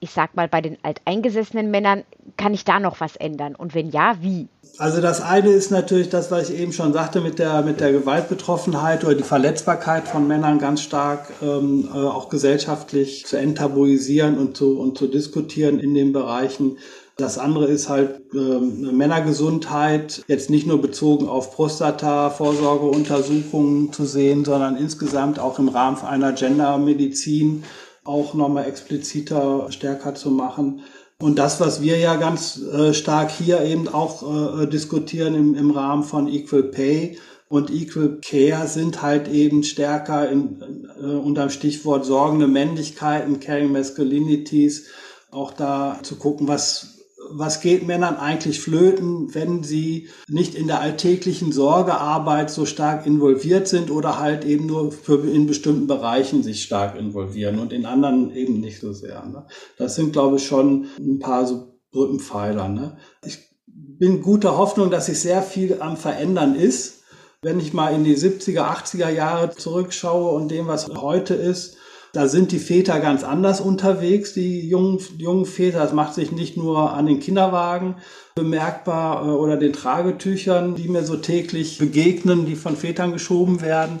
ich 0.00 0.10
sag 0.10 0.36
mal, 0.36 0.48
bei 0.48 0.60
den 0.60 0.78
alteingesessenen 0.82 1.70
Männern, 1.70 2.04
kann 2.36 2.54
ich 2.54 2.64
da 2.64 2.80
noch 2.80 3.00
was 3.00 3.16
ändern? 3.16 3.54
Und 3.54 3.74
wenn 3.74 3.90
ja, 3.90 4.16
wie? 4.20 4.48
Also 4.78 5.00
das 5.00 5.20
eine 5.20 5.50
ist 5.50 5.70
natürlich 5.70 6.08
das, 6.08 6.30
was 6.30 6.50
ich 6.50 6.58
eben 6.58 6.72
schon 6.72 6.92
sagte, 6.92 7.20
mit 7.20 7.38
der, 7.38 7.62
mit 7.62 7.80
der 7.80 7.92
Gewaltbetroffenheit 7.92 9.04
oder 9.04 9.14
die 9.14 9.22
Verletzbarkeit 9.22 10.08
von 10.08 10.26
Männern 10.26 10.58
ganz 10.58 10.82
stark 10.82 11.28
ähm, 11.42 11.88
äh, 11.94 11.96
auch 11.96 12.28
gesellschaftlich 12.28 13.24
zu 13.24 13.36
enttabuisieren 13.36 14.36
und 14.36 14.56
zu, 14.56 14.78
und 14.80 14.98
zu 14.98 15.06
diskutieren 15.06 15.78
in 15.78 15.94
den 15.94 16.12
Bereichen. 16.12 16.78
Das 17.16 17.38
andere 17.38 17.66
ist 17.66 17.88
halt 17.88 18.22
äh, 18.34 18.58
Männergesundheit, 18.58 20.24
jetzt 20.26 20.50
nicht 20.50 20.66
nur 20.66 20.82
bezogen 20.82 21.28
auf 21.28 21.54
Prostata-Vorsorgeuntersuchungen 21.54 23.92
zu 23.92 24.04
sehen, 24.04 24.44
sondern 24.44 24.76
insgesamt 24.76 25.38
auch 25.38 25.60
im 25.60 25.68
Rahmen 25.68 25.96
einer 25.98 26.32
Gendermedizin 26.32 27.62
auch 28.02 28.34
nochmal 28.34 28.66
expliziter, 28.66 29.70
stärker 29.70 30.16
zu 30.16 30.30
machen. 30.30 30.80
Und 31.20 31.38
das, 31.38 31.60
was 31.60 31.80
wir 31.80 31.98
ja 31.98 32.16
ganz 32.16 32.60
äh, 32.60 32.92
stark 32.92 33.30
hier 33.30 33.62
eben 33.62 33.86
auch 33.88 34.62
äh, 34.62 34.66
diskutieren 34.66 35.36
im, 35.36 35.54
im 35.54 35.70
Rahmen 35.70 36.02
von 36.02 36.26
Equal 36.28 36.64
Pay, 36.64 37.16
und 37.48 37.70
Equal 37.70 38.18
Care 38.20 38.66
sind 38.66 39.02
halt 39.02 39.28
eben 39.28 39.62
stärker 39.62 40.28
in, 40.28 40.88
äh, 41.00 41.04
unter 41.04 41.42
dem 41.42 41.50
Stichwort 41.50 42.04
sorgende 42.04 42.48
Männlichkeiten, 42.48 43.38
Caring 43.38 43.70
Masculinities, 43.70 44.88
auch 45.30 45.52
da 45.52 46.00
zu 46.02 46.16
gucken, 46.16 46.48
was, 46.48 46.93
was 47.36 47.60
geht 47.60 47.86
Männern 47.86 48.16
eigentlich 48.16 48.60
flöten, 48.60 49.34
wenn 49.34 49.62
sie 49.62 50.08
nicht 50.28 50.54
in 50.54 50.66
der 50.66 50.80
alltäglichen 50.80 51.52
Sorgearbeit 51.52 52.50
so 52.50 52.64
stark 52.64 53.06
involviert 53.06 53.66
sind 53.66 53.90
oder 53.90 54.18
halt 54.18 54.44
eben 54.44 54.66
nur 54.66 54.92
für 54.92 55.26
in 55.28 55.46
bestimmten 55.46 55.86
Bereichen 55.86 56.42
sich 56.42 56.62
stark 56.62 56.96
involvieren 56.96 57.58
und 57.58 57.72
in 57.72 57.86
anderen 57.86 58.34
eben 58.34 58.60
nicht 58.60 58.80
so 58.80 58.92
sehr. 58.92 59.24
Ne? 59.26 59.46
Das 59.78 59.96
sind, 59.96 60.12
glaube 60.12 60.36
ich, 60.36 60.46
schon 60.46 60.86
ein 60.98 61.18
paar 61.18 61.46
so 61.46 61.74
Brückenpfeiler. 61.90 62.68
Ne? 62.68 62.96
Ich 63.24 63.38
bin 63.66 64.22
guter 64.22 64.56
Hoffnung, 64.56 64.90
dass 64.90 65.06
sich 65.06 65.20
sehr 65.20 65.42
viel 65.42 65.80
am 65.80 65.96
Verändern 65.96 66.54
ist. 66.54 67.02
Wenn 67.42 67.60
ich 67.60 67.74
mal 67.74 67.94
in 67.94 68.04
die 68.04 68.16
70er, 68.16 68.62
80er 68.62 69.10
Jahre 69.10 69.50
zurückschaue 69.50 70.30
und 70.30 70.50
dem, 70.50 70.66
was 70.66 70.88
heute 70.88 71.34
ist, 71.34 71.76
da 72.14 72.28
sind 72.28 72.52
die 72.52 72.60
Väter 72.60 73.00
ganz 73.00 73.24
anders 73.24 73.60
unterwegs, 73.60 74.32
die 74.34 74.66
jungen, 74.66 75.00
jungen 75.18 75.46
Väter. 75.46 75.80
Das 75.80 75.92
macht 75.92 76.14
sich 76.14 76.30
nicht 76.30 76.56
nur 76.56 76.92
an 76.92 77.06
den 77.06 77.18
Kinderwagen 77.18 77.96
bemerkbar 78.36 79.26
äh, 79.26 79.30
oder 79.30 79.56
den 79.56 79.72
Tragetüchern, 79.72 80.76
die 80.76 80.88
mir 80.88 81.04
so 81.04 81.16
täglich 81.16 81.78
begegnen, 81.78 82.46
die 82.46 82.54
von 82.54 82.76
Vätern 82.76 83.12
geschoben 83.12 83.60
werden, 83.60 83.98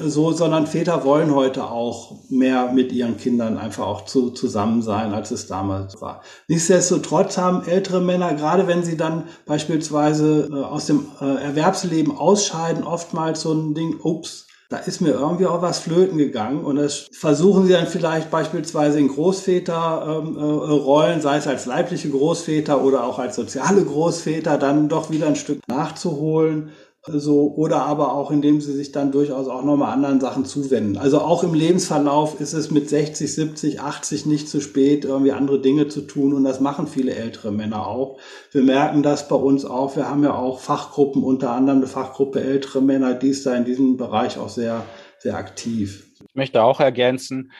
so, 0.00 0.32
sondern 0.32 0.66
Väter 0.66 1.04
wollen 1.04 1.34
heute 1.34 1.64
auch 1.64 2.16
mehr 2.28 2.72
mit 2.72 2.92
ihren 2.92 3.16
Kindern 3.16 3.56
einfach 3.58 3.86
auch 3.86 4.04
zu, 4.04 4.30
zusammen 4.30 4.82
sein, 4.82 5.14
als 5.14 5.30
es 5.30 5.46
damals 5.46 6.00
war. 6.00 6.22
Nichtsdestotrotz 6.48 7.38
haben 7.38 7.66
ältere 7.66 8.00
Männer, 8.00 8.34
gerade 8.34 8.66
wenn 8.66 8.82
sie 8.82 8.96
dann 8.96 9.24
beispielsweise 9.46 10.48
äh, 10.52 10.64
aus 10.64 10.86
dem 10.86 11.06
äh, 11.20 11.24
Erwerbsleben 11.24 12.16
ausscheiden, 12.16 12.82
oftmals 12.82 13.42
so 13.42 13.52
ein 13.52 13.74
Ding, 13.74 14.00
ups, 14.02 14.46
da 14.72 14.78
ist 14.78 15.02
mir 15.02 15.10
irgendwie 15.10 15.46
auch 15.46 15.60
was 15.60 15.80
flöten 15.80 16.16
gegangen. 16.16 16.64
Und 16.64 16.76
das 16.76 17.08
versuchen 17.12 17.66
sie 17.66 17.72
dann 17.72 17.86
vielleicht 17.86 18.30
beispielsweise 18.30 18.98
in 18.98 19.08
Großväterrollen, 19.08 21.12
ähm, 21.12 21.18
äh, 21.18 21.20
sei 21.20 21.36
es 21.36 21.46
als 21.46 21.66
leibliche 21.66 22.08
Großväter 22.08 22.82
oder 22.82 23.04
auch 23.04 23.18
als 23.18 23.36
soziale 23.36 23.84
Großväter, 23.84 24.56
dann 24.56 24.88
doch 24.88 25.10
wieder 25.10 25.26
ein 25.26 25.36
Stück 25.36 25.60
nachzuholen 25.68 26.70
so, 27.04 27.52
oder 27.56 27.82
aber 27.82 28.12
auch, 28.12 28.30
indem 28.30 28.60
sie 28.60 28.72
sich 28.74 28.92
dann 28.92 29.10
durchaus 29.10 29.48
auch 29.48 29.64
nochmal 29.64 29.92
anderen 29.92 30.20
Sachen 30.20 30.44
zuwenden. 30.44 30.96
Also 30.96 31.20
auch 31.20 31.42
im 31.42 31.52
Lebensverlauf 31.52 32.40
ist 32.40 32.52
es 32.52 32.70
mit 32.70 32.88
60, 32.88 33.34
70, 33.34 33.80
80 33.80 34.26
nicht 34.26 34.48
zu 34.48 34.60
spät, 34.60 35.04
irgendwie 35.04 35.32
andere 35.32 35.60
Dinge 35.60 35.88
zu 35.88 36.02
tun. 36.02 36.32
Und 36.32 36.44
das 36.44 36.60
machen 36.60 36.86
viele 36.86 37.12
ältere 37.14 37.50
Männer 37.50 37.88
auch. 37.88 38.20
Wir 38.52 38.62
merken 38.62 39.02
das 39.02 39.26
bei 39.26 39.34
uns 39.34 39.64
auch. 39.64 39.96
Wir 39.96 40.08
haben 40.08 40.22
ja 40.22 40.34
auch 40.34 40.60
Fachgruppen, 40.60 41.24
unter 41.24 41.50
anderem 41.50 41.78
eine 41.78 41.88
Fachgruppe 41.88 42.40
ältere 42.40 42.80
Männer, 42.80 43.14
die 43.14 43.28
ist 43.28 43.46
da 43.46 43.56
in 43.56 43.64
diesem 43.64 43.96
Bereich 43.96 44.38
auch 44.38 44.48
sehr, 44.48 44.84
sehr 45.18 45.36
aktiv. 45.36 46.06
Ich 46.28 46.36
möchte 46.36 46.62
auch 46.62 46.78
ergänzen, 46.78 47.50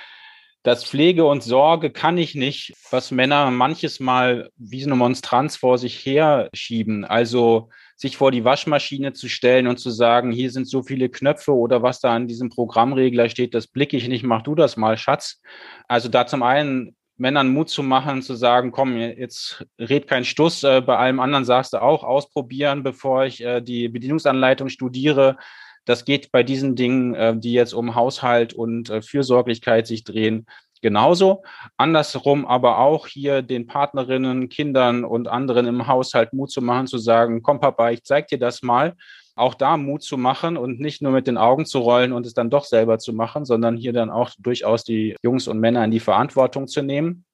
dass 0.62 0.85
Pflege 0.85 1.24
und 1.24 1.42
Sorge 1.42 1.90
kann 1.90 2.16
ich 2.16 2.37
nicht, 2.37 2.74
was 2.92 3.11
Männer 3.11 3.50
manches 3.50 3.98
Mal 3.98 4.50
wie 4.57 4.83
so 4.83 4.87
eine 4.87 4.94
Monstranz 4.94 5.57
vor 5.57 5.78
sich 5.78 6.07
her 6.07 6.48
schieben. 6.55 7.05
Also 7.05 7.70
sich 7.96 8.16
vor 8.16 8.31
die 8.31 8.44
Waschmaschine 8.44 9.12
zu 9.12 9.28
stellen 9.28 9.66
und 9.66 9.78
zu 9.78 9.90
sagen, 9.90 10.33
hier 10.33 10.50
sind 10.50 10.68
so 10.68 10.83
viele 10.83 11.09
Knöpfe 11.09 11.52
oder 11.52 11.83
was 11.83 12.00
da 12.00 12.14
an 12.14 12.26
diesem 12.26 12.48
Programmregler 12.48 13.28
steht, 13.28 13.55
das 13.55 13.66
blicke 13.66 13.96
ich 13.96 14.09
nicht, 14.09 14.24
mach 14.24 14.42
du 14.42 14.55
das 14.55 14.76
mal, 14.76 14.96
Schatz. 14.96 15.40
Also 15.88 16.09
da 16.09 16.26
zum 16.26 16.42
einen 16.42 16.96
Männern 17.16 17.52
Mut 17.52 17.68
zu 17.68 17.83
machen, 17.83 18.22
zu 18.22 18.35
sagen, 18.35 18.72
komm, 18.72 18.96
jetzt 18.96 19.64
red 19.78 20.09
kein 20.09 20.24
Stuss, 20.24 20.62
äh, 20.64 20.81
bei 20.81 20.96
allem 20.96 21.20
anderen 21.20 21.44
sagst 21.44 21.72
du 21.72 21.81
auch, 21.81 22.05
ausprobieren, 22.05 22.83
bevor 22.83 23.24
ich 23.24 23.42
äh, 23.42 23.61
die 23.61 23.88
Bedienungsanleitung 23.88 24.68
studiere. 24.68 25.37
Das 25.85 26.05
geht 26.05 26.33
bei 26.33 26.42
diesen 26.42 26.74
Dingen, 26.74 27.14
äh, 27.14 27.37
die 27.37 27.52
jetzt 27.52 27.74
um 27.74 27.94
Haushalt 27.94 28.55
und 28.55 28.92
Fürsorglichkeit 29.05 29.87
sich 29.87 30.05
drehen, 30.05 30.46
genauso. 30.82 31.42
Andersrum 31.78 32.44
aber 32.44 32.78
auch 32.78 33.06
hier 33.06 33.40
den 33.40 33.66
Partnerinnen, 33.66 34.50
Kindern 34.50 35.04
und 35.04 35.28
anderen 35.28 35.66
im 35.66 35.86
Haushalt 35.86 36.32
Mut 36.34 36.50
zu 36.50 36.60
machen, 36.60 36.86
zu 36.86 36.98
sagen, 36.98 37.42
komm 37.42 37.60
Papa, 37.60 37.90
ich 37.90 38.04
zeig 38.04 38.28
dir 38.28 38.38
das 38.38 38.62
mal. 38.62 38.94
Auch 39.34 39.54
da 39.54 39.78
Mut 39.78 40.02
zu 40.02 40.18
machen 40.18 40.58
und 40.58 40.78
nicht 40.78 41.00
nur 41.00 41.12
mit 41.12 41.26
den 41.26 41.38
Augen 41.38 41.64
zu 41.64 41.78
rollen 41.78 42.12
und 42.12 42.26
es 42.26 42.34
dann 42.34 42.50
doch 42.50 42.66
selber 42.66 42.98
zu 42.98 43.14
machen, 43.14 43.46
sondern 43.46 43.78
hier 43.78 43.94
dann 43.94 44.10
auch 44.10 44.30
durchaus 44.38 44.84
die 44.84 45.16
Jungs 45.22 45.48
und 45.48 45.58
Männer 45.58 45.82
in 45.84 45.90
die 45.90 46.00
Verantwortung 46.00 46.68
zu 46.68 46.82
nehmen. 46.82 47.24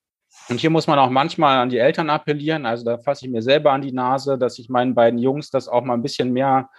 Und 0.48 0.60
hier 0.60 0.70
muss 0.70 0.86
man 0.86 0.98
auch 0.98 1.10
manchmal 1.10 1.58
an 1.58 1.70
die 1.70 1.78
Eltern 1.78 2.08
appellieren. 2.08 2.66
Also 2.66 2.84
da 2.84 2.98
fasse 2.98 3.26
ich 3.26 3.32
mir 3.32 3.42
selber 3.42 3.72
an 3.72 3.82
die 3.82 3.92
Nase, 3.92 4.38
dass 4.38 4.58
ich 4.58 4.68
meinen 4.68 4.94
beiden 4.94 5.18
Jungs 5.18 5.50
das 5.50 5.66
auch 5.66 5.82
mal 5.82 5.94
ein 5.94 6.02
bisschen 6.02 6.32
mehr 6.32 6.70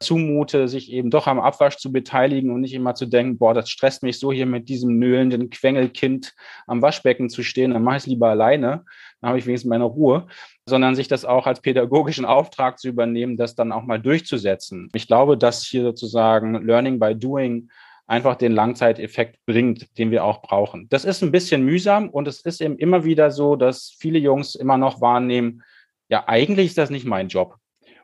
zumute, 0.00 0.68
sich 0.68 0.92
eben 0.92 1.10
doch 1.10 1.26
am 1.26 1.40
Abwasch 1.40 1.76
zu 1.78 1.90
beteiligen 1.90 2.50
und 2.50 2.60
nicht 2.60 2.74
immer 2.74 2.94
zu 2.94 3.06
denken, 3.06 3.38
boah, 3.38 3.54
das 3.54 3.70
stresst 3.70 4.02
mich 4.02 4.18
so 4.18 4.30
hier 4.32 4.46
mit 4.46 4.68
diesem 4.68 4.98
nöhlenden 4.98 5.48
Quengelkind 5.48 6.34
am 6.66 6.82
Waschbecken 6.82 7.30
zu 7.30 7.42
stehen, 7.42 7.72
dann 7.72 7.82
mache 7.82 7.96
ich 7.96 8.02
es 8.02 8.06
lieber 8.06 8.28
alleine, 8.28 8.84
dann 9.20 9.28
habe 9.28 9.38
ich 9.38 9.46
wenigstens 9.46 9.70
meine 9.70 9.84
Ruhe, 9.84 10.26
sondern 10.68 10.94
sich 10.94 11.08
das 11.08 11.24
auch 11.24 11.46
als 11.46 11.60
pädagogischen 11.60 12.24
Auftrag 12.24 12.78
zu 12.78 12.88
übernehmen, 12.88 13.36
das 13.36 13.54
dann 13.54 13.72
auch 13.72 13.84
mal 13.84 14.00
durchzusetzen. 14.00 14.90
Ich 14.94 15.06
glaube, 15.06 15.38
dass 15.38 15.64
hier 15.64 15.82
sozusagen 15.82 16.66
Learning 16.66 16.98
by 16.98 17.14
Doing 17.14 17.70
einfach 18.06 18.36
den 18.36 18.52
Langzeiteffekt 18.52 19.38
bringt, 19.46 19.98
den 19.98 20.10
wir 20.10 20.24
auch 20.24 20.42
brauchen. 20.42 20.88
Das 20.90 21.04
ist 21.04 21.22
ein 21.22 21.32
bisschen 21.32 21.64
mühsam 21.64 22.08
und 22.08 22.28
es 22.28 22.40
ist 22.42 22.60
eben 22.60 22.78
immer 22.78 23.04
wieder 23.04 23.30
so, 23.30 23.56
dass 23.56 23.96
viele 23.98 24.18
Jungs 24.18 24.54
immer 24.54 24.78
noch 24.78 25.00
wahrnehmen, 25.00 25.62
ja, 26.08 26.24
eigentlich 26.28 26.66
ist 26.68 26.78
das 26.78 26.90
nicht 26.90 27.04
mein 27.04 27.28
Job. 27.28 27.56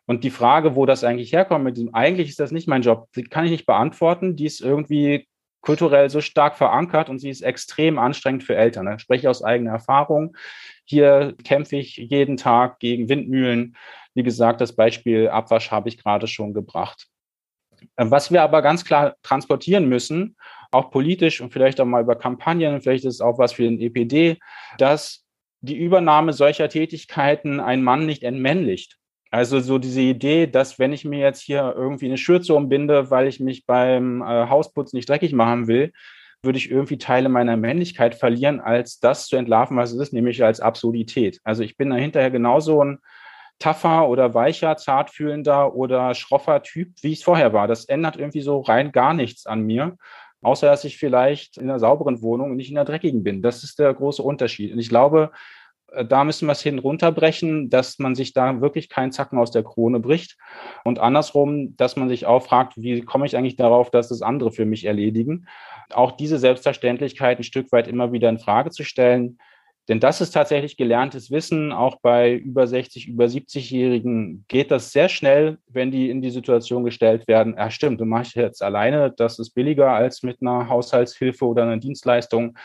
Und 0.06 0.24
die 0.24 0.30
Frage, 0.30 0.74
wo 0.74 0.84
das 0.86 1.04
eigentlich 1.04 1.32
herkommt, 1.32 1.64
mit 1.64 1.76
diesem, 1.76 1.94
eigentlich 1.94 2.28
ist 2.28 2.40
das 2.40 2.50
nicht 2.50 2.68
mein 2.68 2.82
Job, 2.82 3.08
die 3.14 3.22
kann 3.24 3.44
ich 3.44 3.50
nicht 3.50 3.66
beantworten. 3.66 4.36
Die 4.36 4.46
ist 4.46 4.60
irgendwie 4.60 5.26
kulturell 5.62 6.10
so 6.10 6.20
stark 6.20 6.56
verankert 6.56 7.08
und 7.08 7.20
sie 7.20 7.30
ist 7.30 7.40
extrem 7.40 7.98
anstrengend 7.98 8.42
für 8.42 8.56
Eltern. 8.56 8.92
Ich 8.94 9.02
spreche 9.02 9.30
aus 9.30 9.44
eigener 9.44 9.70
Erfahrung. 9.70 10.36
Hier 10.84 11.34
kämpfe 11.44 11.76
ich 11.76 11.96
jeden 11.96 12.36
Tag 12.36 12.80
gegen 12.80 13.08
Windmühlen. 13.08 13.76
Wie 14.14 14.24
gesagt, 14.24 14.60
das 14.60 14.74
Beispiel 14.74 15.28
Abwasch 15.28 15.70
habe 15.70 15.88
ich 15.88 16.02
gerade 16.02 16.26
schon 16.26 16.52
gebracht. 16.52 17.06
Was 17.96 18.30
wir 18.30 18.42
aber 18.42 18.60
ganz 18.60 18.84
klar 18.84 19.16
transportieren 19.22 19.88
müssen, 19.88 20.36
auch 20.70 20.90
politisch 20.90 21.40
und 21.40 21.52
vielleicht 21.52 21.80
auch 21.80 21.86
mal 21.86 22.02
über 22.02 22.16
Kampagnen, 22.16 22.80
vielleicht 22.80 23.04
ist 23.04 23.14
es 23.14 23.20
auch 23.20 23.38
was 23.38 23.52
für 23.52 23.62
den 23.62 23.80
EPD, 23.80 24.38
dass 24.78 25.24
die 25.60 25.76
Übernahme 25.76 26.32
solcher 26.32 26.68
Tätigkeiten 26.68 27.60
einen 27.60 27.84
Mann 27.84 28.04
nicht 28.04 28.24
entmännlicht. 28.24 28.98
Also 29.32 29.60
so 29.60 29.78
diese 29.78 30.02
Idee, 30.02 30.46
dass 30.46 30.78
wenn 30.78 30.92
ich 30.92 31.06
mir 31.06 31.18
jetzt 31.18 31.40
hier 31.40 31.72
irgendwie 31.74 32.04
eine 32.04 32.18
Schürze 32.18 32.52
umbinde, 32.52 33.10
weil 33.10 33.26
ich 33.26 33.40
mich 33.40 33.64
beim 33.64 34.20
äh, 34.20 34.48
Hausputz 34.48 34.92
nicht 34.92 35.08
dreckig 35.08 35.32
machen 35.32 35.68
will, 35.68 35.92
würde 36.42 36.58
ich 36.58 36.70
irgendwie 36.70 36.98
Teile 36.98 37.30
meiner 37.30 37.56
Männlichkeit 37.56 38.14
verlieren, 38.14 38.60
als 38.60 39.00
das 39.00 39.28
zu 39.28 39.36
entlarven, 39.36 39.78
was 39.78 39.92
es 39.92 40.00
ist, 40.00 40.12
nämlich 40.12 40.44
als 40.44 40.60
Absurdität. 40.60 41.40
Also 41.44 41.62
ich 41.62 41.78
bin 41.78 41.88
da 41.88 41.96
hinterher 41.96 42.30
genauso 42.30 42.84
ein 42.84 42.98
tougher 43.58 44.06
oder 44.06 44.34
weicher, 44.34 44.76
zartfühlender 44.76 45.74
oder 45.74 46.14
schroffer 46.14 46.62
Typ, 46.62 46.90
wie 47.00 47.12
ich 47.12 47.20
es 47.20 47.24
vorher 47.24 47.54
war. 47.54 47.66
Das 47.66 47.86
ändert 47.86 48.16
irgendwie 48.16 48.42
so 48.42 48.60
rein 48.60 48.92
gar 48.92 49.14
nichts 49.14 49.46
an 49.46 49.62
mir, 49.62 49.96
außer 50.42 50.66
dass 50.66 50.84
ich 50.84 50.98
vielleicht 50.98 51.56
in 51.56 51.70
einer 51.70 51.78
sauberen 51.78 52.20
Wohnung 52.20 52.50
und 52.50 52.56
nicht 52.58 52.70
in 52.70 52.76
einer 52.76 52.84
dreckigen 52.84 53.22
bin. 53.22 53.40
Das 53.40 53.64
ist 53.64 53.78
der 53.78 53.94
große 53.94 54.22
Unterschied. 54.22 54.74
Und 54.74 54.78
ich 54.78 54.90
glaube, 54.90 55.30
da 56.08 56.24
müssen 56.24 56.46
wir 56.46 56.52
es 56.52 56.62
hin 56.62 56.78
runterbrechen, 56.78 57.68
dass 57.70 57.98
man 57.98 58.14
sich 58.14 58.32
da 58.32 58.60
wirklich 58.60 58.88
keinen 58.88 59.12
Zacken 59.12 59.38
aus 59.38 59.50
der 59.50 59.62
Krone 59.62 60.00
bricht. 60.00 60.36
Und 60.84 60.98
andersrum, 60.98 61.76
dass 61.76 61.96
man 61.96 62.08
sich 62.08 62.26
auch 62.26 62.42
fragt, 62.42 62.74
wie 62.76 63.02
komme 63.02 63.26
ich 63.26 63.36
eigentlich 63.36 63.56
darauf, 63.56 63.90
dass 63.90 64.08
das 64.08 64.22
andere 64.22 64.52
für 64.52 64.64
mich 64.64 64.84
erledigen? 64.84 65.46
Auch 65.92 66.12
diese 66.12 66.38
Selbstverständlichkeit 66.38 67.38
ein 67.38 67.44
Stück 67.44 67.70
weit 67.72 67.88
immer 67.88 68.12
wieder 68.12 68.28
in 68.28 68.38
Frage 68.38 68.70
zu 68.70 68.84
stellen. 68.84 69.38
Denn 69.88 69.98
das 69.98 70.20
ist 70.20 70.30
tatsächlich 70.30 70.76
gelerntes 70.76 71.30
Wissen. 71.30 71.72
Auch 71.72 71.96
bei 72.00 72.34
über 72.34 72.66
60, 72.66 73.08
über 73.08 73.24
70-Jährigen 73.24 74.44
geht 74.46 74.70
das 74.70 74.92
sehr 74.92 75.08
schnell, 75.08 75.58
wenn 75.66 75.90
die 75.90 76.08
in 76.08 76.22
die 76.22 76.30
Situation 76.30 76.84
gestellt 76.84 77.26
werden, 77.26 77.56
ja 77.58 77.68
stimmt, 77.68 78.00
du 78.00 78.04
machst 78.04 78.36
jetzt 78.36 78.62
alleine, 78.62 79.12
das 79.16 79.40
ist 79.40 79.50
billiger 79.50 79.90
als 79.90 80.22
mit 80.22 80.40
einer 80.40 80.68
Haushaltshilfe 80.68 81.44
oder 81.44 81.64
einer 81.64 81.78
Dienstleistung. 81.78 82.56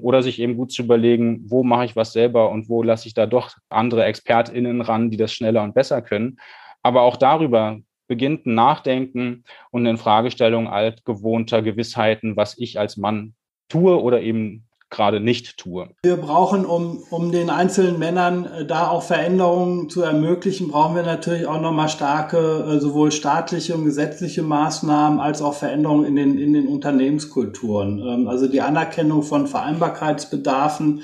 Oder 0.00 0.22
sich 0.22 0.40
eben 0.40 0.56
gut 0.56 0.72
zu 0.72 0.82
überlegen, 0.82 1.42
wo 1.48 1.62
mache 1.62 1.84
ich 1.84 1.96
was 1.96 2.12
selber 2.12 2.50
und 2.50 2.68
wo 2.68 2.82
lasse 2.82 3.06
ich 3.08 3.14
da 3.14 3.26
doch 3.26 3.56
andere 3.68 4.04
ExpertInnen 4.04 4.80
ran, 4.80 5.10
die 5.10 5.16
das 5.16 5.32
schneller 5.32 5.62
und 5.62 5.74
besser 5.74 6.02
können. 6.02 6.38
Aber 6.82 7.02
auch 7.02 7.16
darüber 7.16 7.78
beginnt 8.08 8.46
ein 8.46 8.54
Nachdenken 8.54 9.44
und 9.70 9.86
eine 9.86 9.98
Fragestellung 9.98 10.68
altgewohnter 10.68 11.62
Gewissheiten, 11.62 12.36
was 12.36 12.58
ich 12.58 12.78
als 12.78 12.96
Mann 12.96 13.34
tue 13.68 14.00
oder 14.02 14.20
eben 14.20 14.66
gerade 14.92 15.18
nicht 15.18 15.56
tue. 15.56 15.88
Wir 16.04 16.16
brauchen, 16.16 16.64
um, 16.64 17.02
um 17.10 17.32
den 17.32 17.50
einzelnen 17.50 17.98
Männern 17.98 18.44
äh, 18.44 18.64
da 18.64 18.88
auch 18.88 19.02
Veränderungen 19.02 19.88
zu 19.88 20.02
ermöglichen, 20.02 20.68
brauchen 20.68 20.94
wir 20.94 21.02
natürlich 21.02 21.46
auch 21.46 21.60
nochmal 21.60 21.88
starke, 21.88 22.38
äh, 22.38 22.78
sowohl 22.78 23.10
staatliche 23.10 23.74
und 23.74 23.84
gesetzliche 23.84 24.42
Maßnahmen 24.42 25.18
als 25.18 25.42
auch 25.42 25.54
Veränderungen 25.54 26.04
in 26.04 26.14
den, 26.14 26.38
in 26.38 26.52
den 26.52 26.68
Unternehmenskulturen. 26.68 28.00
Ähm, 28.06 28.28
also 28.28 28.46
die 28.46 28.60
Anerkennung 28.60 29.22
von 29.22 29.48
Vereinbarkeitsbedarfen 29.48 31.02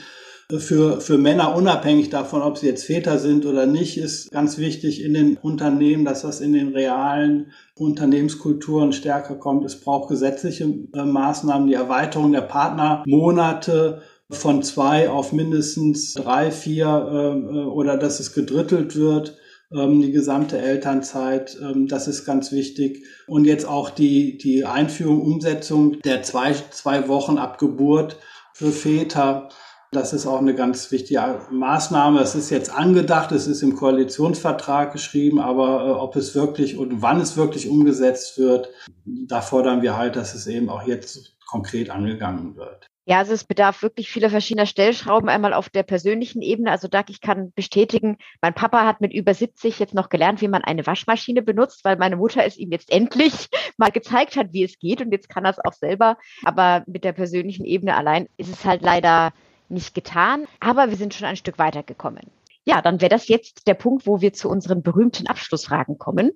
für, 0.57 1.03
für 1.03 1.19
Männer 1.19 1.55
unabhängig 1.55 2.09
davon, 2.09 2.41
ob 2.41 2.57
sie 2.57 2.67
jetzt 2.67 2.85
Väter 2.85 3.19
sind 3.19 3.45
oder 3.45 3.67
nicht, 3.67 3.99
ist 3.99 4.31
ganz 4.31 4.57
wichtig 4.57 5.05
in 5.05 5.13
den 5.13 5.37
Unternehmen, 5.37 6.07
dass 6.07 6.23
das 6.23 6.41
in 6.41 6.55
den 6.55 6.69
realen 6.69 7.53
Unternehmenskulturen 7.75 8.95
stärker 8.95 9.35
kommt. 9.35 9.67
Es 9.67 9.79
braucht 9.79 10.09
gesetzliche 10.09 10.65
äh, 10.65 11.05
Maßnahmen, 11.05 11.69
die 11.69 11.75
Erweiterung 11.75 12.33
der 12.33 12.41
Partnermonate 12.43 14.01
von 14.31 14.63
zwei 14.63 15.11
auf 15.11 15.33
mindestens 15.33 16.15
drei, 16.15 16.51
vier 16.51 16.87
äh, 16.87 17.59
oder 17.67 17.99
dass 17.99 18.19
es 18.19 18.33
gedrittelt 18.33 18.97
wird 18.97 19.37
ähm, 19.71 20.01
die 20.01 20.13
gesamte 20.13 20.59
Elternzeit, 20.59 21.59
ähm, 21.61 21.89
das 21.89 22.09
ist 22.09 22.25
ganz 22.25 22.53
wichtig. 22.53 23.05
Und 23.27 23.45
jetzt 23.45 23.67
auch 23.67 23.91
die, 23.91 24.39
die 24.39 24.65
Einführung, 24.65 25.21
Umsetzung 25.21 26.01
der 26.01 26.23
zwei, 26.23 26.55
zwei 26.71 27.09
Wochen 27.09 27.37
ab 27.37 27.59
Geburt 27.59 28.17
für 28.55 28.73
Väter. 28.73 29.51
Das 29.91 30.13
ist 30.13 30.27
auch 30.27 30.41
eine 30.41 30.55
ganz 30.55 30.91
wichtige 30.93 31.41
Maßnahme. 31.51 32.21
Es 32.21 32.35
ist 32.35 32.51
jetzt 32.51 32.71
angedacht, 32.71 33.33
es 33.33 33.47
ist 33.47 33.63
im 33.63 33.75
Koalitionsvertrag 33.75 34.93
geschrieben, 34.93 35.41
aber 35.41 35.87
äh, 35.87 35.91
ob 35.91 36.15
es 36.17 36.35
wirklich 36.35 36.77
und 36.77 37.01
wann 37.01 37.21
es 37.21 37.39
wirklich 37.39 37.71
umgesetzt 37.71 38.39
wird, 38.39 38.69
da 39.05 39.41
fordern 39.41 39.81
wir 39.81 39.97
halt, 39.97 40.17
dass 40.17 40.35
es 40.35 40.47
eben 40.47 40.69
auch 40.69 40.87
jetzt 40.87 41.37
konkret 41.47 41.89
angegangen 41.89 42.57
wird. 42.57 42.91
Ja, 43.07 43.21
also 43.21 43.33
es 43.33 43.45
bedarf 43.45 43.81
wirklich 43.81 44.11
vieler 44.11 44.29
verschiedener 44.29 44.67
Stellschrauben. 44.67 45.31
Einmal 45.31 45.55
auf 45.55 45.71
der 45.71 45.83
persönlichen 45.83 46.43
Ebene. 46.43 46.71
Also 46.71 46.89
Doug, 46.89 47.05
ich 47.09 47.23
kann 47.23 47.55
bestätigen, 47.55 48.19
mein 48.43 48.53
Papa 48.53 48.85
hat 48.85 49.01
mit 49.01 49.15
über 49.15 49.33
70 49.33 49.79
jetzt 49.79 49.95
noch 49.95 50.11
gelernt, 50.11 50.43
wie 50.43 50.49
man 50.49 50.63
eine 50.63 50.87
Waschmaschine 50.87 51.41
benutzt, 51.41 51.87
weil 51.87 51.97
meine 51.97 52.17
Mutter 52.17 52.45
es 52.45 52.59
ihm 52.59 52.71
jetzt 52.71 52.93
endlich 52.93 53.49
mal 53.79 53.91
gezeigt 53.91 54.37
hat, 54.37 54.53
wie 54.53 54.65
es 54.65 54.79
geht. 54.79 55.01
Und 55.01 55.11
jetzt 55.11 55.31
kann 55.31 55.47
er 55.47 55.53
es 55.53 55.65
auch 55.65 55.73
selber. 55.73 56.19
Aber 56.45 56.85
mit 56.87 57.03
der 57.03 57.13
persönlichen 57.13 57.65
Ebene 57.65 57.97
allein 57.97 58.29
ist 58.37 58.51
es 58.51 58.67
halt 58.67 58.83
leider 58.83 59.33
nicht 59.69 59.95
getan, 59.95 60.47
aber 60.61 60.91
wir 60.91 60.97
sind 60.97 61.15
schon 61.15 61.27
ein 61.27 61.37
Stück 61.37 61.59
weitergekommen. 61.59 62.31
Ja, 62.65 62.83
dann 62.83 63.01
wäre 63.01 63.09
das 63.09 63.29
jetzt 63.29 63.67
der 63.67 63.75
Punkt, 63.75 64.07
wo 64.07 64.21
wir 64.21 64.33
zu 64.33 64.51
unseren 64.51 64.83
berühmten 64.83 65.27
Abschlussfragen 65.27 65.97
kommen. 65.97 66.33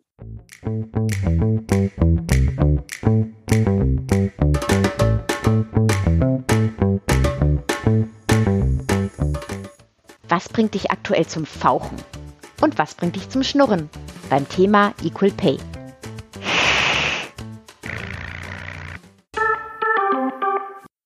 Was 10.29 10.49
bringt 10.49 10.73
dich 10.73 10.91
aktuell 10.91 11.27
zum 11.27 11.45
Fauchen? 11.45 11.99
Und 12.63 12.79
was 12.79 12.95
bringt 12.95 13.17
dich 13.17 13.29
zum 13.29 13.43
Schnurren? 13.43 13.91
Beim 14.31 14.49
Thema 14.49 14.95
Equal 15.05 15.31
Pay. 15.33 15.59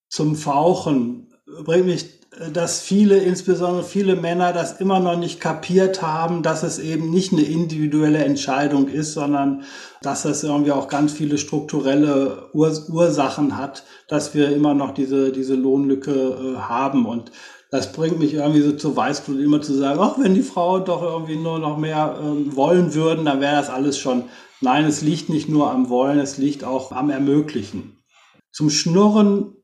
Zum 0.08 0.36
Fauchen 0.36 1.34
bringt 1.64 1.86
mich 1.86 2.15
dass 2.52 2.80
viele, 2.80 3.18
insbesondere 3.18 3.82
viele 3.82 4.14
Männer, 4.14 4.52
das 4.52 4.80
immer 4.80 5.00
noch 5.00 5.16
nicht 5.16 5.40
kapiert 5.40 6.02
haben, 6.02 6.42
dass 6.42 6.62
es 6.62 6.78
eben 6.78 7.10
nicht 7.10 7.32
eine 7.32 7.42
individuelle 7.42 8.24
Entscheidung 8.24 8.88
ist, 8.88 9.14
sondern 9.14 9.62
dass 10.02 10.24
es 10.26 10.44
irgendwie 10.44 10.72
auch 10.72 10.88
ganz 10.88 11.12
viele 11.12 11.38
strukturelle 11.38 12.50
Urs 12.52 12.90
Ursachen 12.90 13.56
hat, 13.56 13.84
dass 14.08 14.34
wir 14.34 14.54
immer 14.54 14.74
noch 14.74 14.92
diese, 14.92 15.32
diese 15.32 15.54
Lohnlücke 15.54 16.12
äh, 16.12 16.58
haben. 16.58 17.06
Und 17.06 17.32
das 17.70 17.92
bringt 17.92 18.18
mich 18.18 18.34
irgendwie 18.34 18.60
so 18.60 18.72
zur 18.72 18.94
Weißglut, 18.96 19.40
immer 19.40 19.62
zu 19.62 19.72
sagen, 19.72 19.98
ach, 20.00 20.18
wenn 20.18 20.34
die 20.34 20.42
Frauen 20.42 20.84
doch 20.84 21.02
irgendwie 21.02 21.36
nur 21.36 21.58
noch 21.58 21.78
mehr 21.78 22.18
ähm, 22.22 22.54
wollen 22.54 22.94
würden, 22.94 23.24
dann 23.24 23.40
wäre 23.40 23.56
das 23.56 23.70
alles 23.70 23.98
schon. 23.98 24.24
Nein, 24.60 24.84
es 24.84 25.00
liegt 25.00 25.30
nicht 25.30 25.48
nur 25.48 25.70
am 25.70 25.88
Wollen, 25.88 26.18
es 26.18 26.36
liegt 26.36 26.64
auch 26.64 26.92
am 26.92 27.08
Ermöglichen. 27.10 28.02
Zum 28.52 28.70
Schnurren 28.70 29.55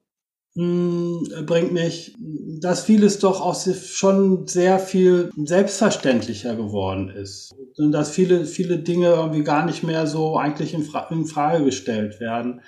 bringt 0.54 1.72
mich, 1.72 2.14
dass 2.18 2.84
vieles 2.84 3.18
doch 3.18 3.40
auch 3.40 3.56
schon 3.56 4.46
sehr 4.46 4.78
viel 4.78 5.30
selbstverständlicher 5.36 6.56
geworden 6.56 7.08
ist. 7.08 7.54
Und 7.78 7.92
dass 7.92 8.10
viele, 8.10 8.44
viele 8.44 8.78
Dinge 8.78 9.06
irgendwie 9.06 9.44
gar 9.44 9.64
nicht 9.64 9.82
mehr 9.82 10.06
so 10.06 10.36
eigentlich 10.36 10.74
in, 10.74 10.82
Fra 10.82 11.08
in 11.10 11.24
Frage 11.24 11.64
gestellt 11.64 12.20
werden. 12.20 12.60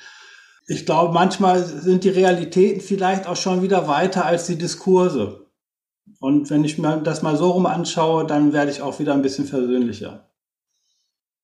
Ich 0.66 0.86
glaube, 0.86 1.12
manchmal 1.12 1.62
sind 1.62 2.04
die 2.04 2.08
Realitäten 2.08 2.80
vielleicht 2.80 3.26
auch 3.26 3.36
schon 3.36 3.60
wieder 3.60 3.86
weiter 3.86 4.24
als 4.24 4.46
die 4.46 4.56
Diskurse. 4.56 5.44
Und 6.20 6.48
wenn 6.48 6.64
ich 6.64 6.78
mir 6.78 6.96
das 7.02 7.20
mal 7.20 7.36
so 7.36 7.50
rum 7.50 7.66
anschaue, 7.66 8.26
dann 8.26 8.54
werde 8.54 8.70
ich 8.70 8.80
auch 8.80 8.98
wieder 8.98 9.12
ein 9.12 9.20
bisschen 9.20 9.44
versöhnlicher. 9.44 10.30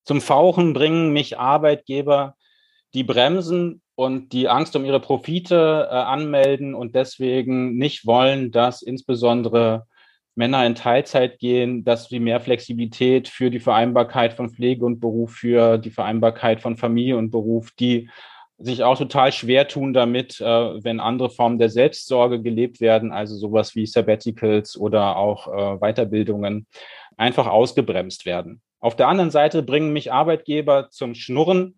Zum 0.04 0.22
Fauchen 0.22 0.72
bringen 0.72 1.12
mich 1.12 1.38
Arbeitgeber, 1.38 2.36
die 2.94 3.04
bremsen 3.04 3.82
und 4.00 4.32
die 4.32 4.48
Angst 4.48 4.74
um 4.76 4.86
ihre 4.86 4.98
Profite 4.98 5.86
äh, 5.90 5.94
anmelden 5.94 6.74
und 6.74 6.94
deswegen 6.94 7.76
nicht 7.76 8.06
wollen, 8.06 8.50
dass 8.50 8.80
insbesondere 8.80 9.86
Männer 10.34 10.64
in 10.64 10.74
Teilzeit 10.74 11.38
gehen, 11.38 11.84
dass 11.84 12.08
sie 12.08 12.18
mehr 12.18 12.40
Flexibilität 12.40 13.28
für 13.28 13.50
die 13.50 13.58
Vereinbarkeit 13.58 14.32
von 14.32 14.48
Pflege 14.48 14.86
und 14.86 15.00
Beruf, 15.00 15.32
für 15.32 15.76
die 15.76 15.90
Vereinbarkeit 15.90 16.62
von 16.62 16.78
Familie 16.78 17.18
und 17.18 17.30
Beruf, 17.30 17.72
die 17.72 18.08
sich 18.56 18.84
auch 18.84 18.96
total 18.96 19.32
schwer 19.32 19.68
tun 19.68 19.92
damit, 19.92 20.40
äh, 20.40 20.44
wenn 20.82 20.98
andere 20.98 21.28
Formen 21.28 21.58
der 21.58 21.68
Selbstsorge 21.68 22.40
gelebt 22.40 22.80
werden, 22.80 23.12
also 23.12 23.36
sowas 23.36 23.74
wie 23.74 23.84
Sabbaticals 23.84 24.78
oder 24.78 25.16
auch 25.16 25.46
äh, 25.46 25.76
Weiterbildungen, 25.76 26.66
einfach 27.18 27.48
ausgebremst 27.48 28.24
werden. 28.24 28.62
Auf 28.78 28.96
der 28.96 29.08
anderen 29.08 29.30
Seite 29.30 29.62
bringen 29.62 29.92
mich 29.92 30.10
Arbeitgeber 30.10 30.88
zum 30.88 31.14
Schnurren, 31.14 31.74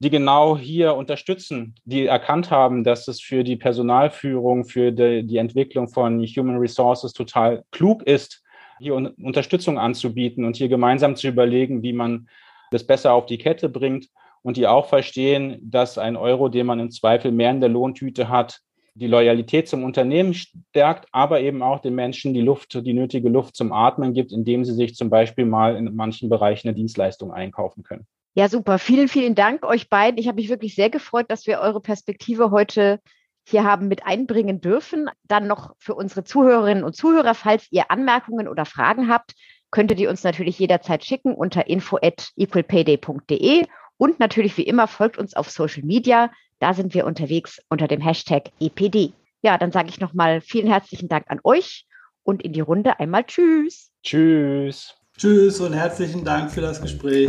die 0.00 0.10
genau 0.10 0.56
hier 0.56 0.94
unterstützen, 0.94 1.74
die 1.84 2.06
erkannt 2.06 2.50
haben, 2.50 2.84
dass 2.84 3.08
es 3.08 3.20
für 3.20 3.42
die 3.42 3.56
Personalführung, 3.56 4.64
für 4.64 4.92
die, 4.92 5.26
die 5.26 5.38
Entwicklung 5.38 5.88
von 5.88 6.22
Human 6.24 6.58
Resources 6.58 7.12
total 7.12 7.64
klug 7.72 8.04
ist, 8.04 8.42
hier 8.78 8.94
Unterstützung 8.94 9.78
anzubieten 9.78 10.44
und 10.44 10.56
hier 10.56 10.68
gemeinsam 10.68 11.16
zu 11.16 11.28
überlegen, 11.28 11.82
wie 11.82 11.92
man 11.92 12.28
das 12.70 12.86
besser 12.86 13.12
auf 13.12 13.26
die 13.26 13.38
Kette 13.38 13.68
bringt 13.68 14.08
und 14.42 14.56
die 14.56 14.68
auch 14.68 14.86
verstehen, 14.86 15.58
dass 15.62 15.98
ein 15.98 16.16
Euro, 16.16 16.48
den 16.48 16.66
man 16.66 16.78
im 16.78 16.90
Zweifel 16.90 17.32
mehr 17.32 17.50
in 17.50 17.60
der 17.60 17.68
Lohntüte 17.68 18.28
hat, 18.28 18.60
die 18.94 19.06
Loyalität 19.06 19.68
zum 19.68 19.84
Unternehmen 19.84 20.34
stärkt, 20.34 21.08
aber 21.12 21.40
eben 21.40 21.62
auch 21.62 21.80
den 21.80 21.94
Menschen 21.94 22.34
die 22.34 22.40
Luft, 22.40 22.74
die 22.84 22.92
nötige 22.92 23.28
Luft 23.28 23.56
zum 23.56 23.72
Atmen 23.72 24.12
gibt, 24.12 24.32
indem 24.32 24.64
sie 24.64 24.74
sich 24.74 24.94
zum 24.94 25.08
Beispiel 25.08 25.44
mal 25.44 25.76
in 25.76 25.94
manchen 25.94 26.28
Bereichen 26.28 26.68
eine 26.68 26.74
Dienstleistung 26.74 27.32
einkaufen 27.32 27.82
können. 27.82 28.06
Ja, 28.34 28.48
super. 28.48 28.78
Vielen, 28.78 29.08
vielen 29.08 29.34
Dank 29.34 29.64
euch 29.64 29.88
beiden. 29.88 30.18
Ich 30.18 30.28
habe 30.28 30.36
mich 30.36 30.48
wirklich 30.48 30.74
sehr 30.74 30.90
gefreut, 30.90 31.26
dass 31.28 31.46
wir 31.46 31.60
eure 31.60 31.80
Perspektive 31.80 32.50
heute 32.50 33.00
hier 33.46 33.64
haben 33.64 33.88
mit 33.88 34.06
einbringen 34.06 34.60
dürfen. 34.60 35.08
Dann 35.24 35.46
noch 35.46 35.74
für 35.78 35.94
unsere 35.94 36.24
Zuhörerinnen 36.24 36.84
und 36.84 36.94
Zuhörer, 36.94 37.34
falls 37.34 37.66
ihr 37.70 37.90
Anmerkungen 37.90 38.46
oder 38.46 38.64
Fragen 38.64 39.08
habt, 39.08 39.34
könntet 39.70 40.00
ihr 40.00 40.10
uns 40.10 40.22
natürlich 40.24 40.58
jederzeit 40.58 41.04
schicken 41.04 41.34
unter 41.34 41.66
info 41.66 41.98
at 42.00 42.30
equalpayday.de 42.36 43.66
und 43.96 44.20
natürlich 44.20 44.56
wie 44.56 44.62
immer 44.62 44.86
folgt 44.86 45.18
uns 45.18 45.34
auf 45.34 45.50
Social 45.50 45.82
Media. 45.82 46.30
Da 46.60 46.74
sind 46.74 46.94
wir 46.94 47.06
unterwegs 47.06 47.60
unter 47.68 47.88
dem 47.88 48.00
Hashtag 48.00 48.50
EPD. 48.60 49.12
Ja, 49.42 49.58
dann 49.58 49.72
sage 49.72 49.88
ich 49.88 50.00
nochmal 50.00 50.40
vielen 50.40 50.68
herzlichen 50.68 51.08
Dank 51.08 51.26
an 51.28 51.40
euch 51.44 51.86
und 52.22 52.42
in 52.42 52.52
die 52.52 52.60
Runde 52.60 52.98
einmal 52.98 53.24
Tschüss. 53.24 53.90
Tschüss. 54.02 54.96
Tschüss 55.18 55.58
und 55.58 55.72
herzlichen 55.72 56.24
Dank 56.24 56.52
für 56.52 56.60
das 56.60 56.80
Gespräch. 56.80 57.28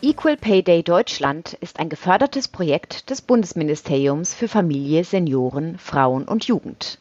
Equal 0.00 0.36
Pay 0.36 0.62
Day 0.62 0.84
Deutschland 0.84 1.54
ist 1.54 1.80
ein 1.80 1.88
gefördertes 1.88 2.46
Projekt 2.46 3.10
des 3.10 3.22
Bundesministeriums 3.22 4.34
für 4.34 4.46
Familie, 4.46 5.02
Senioren, 5.02 5.78
Frauen 5.78 6.28
und 6.28 6.44
Jugend. 6.44 7.00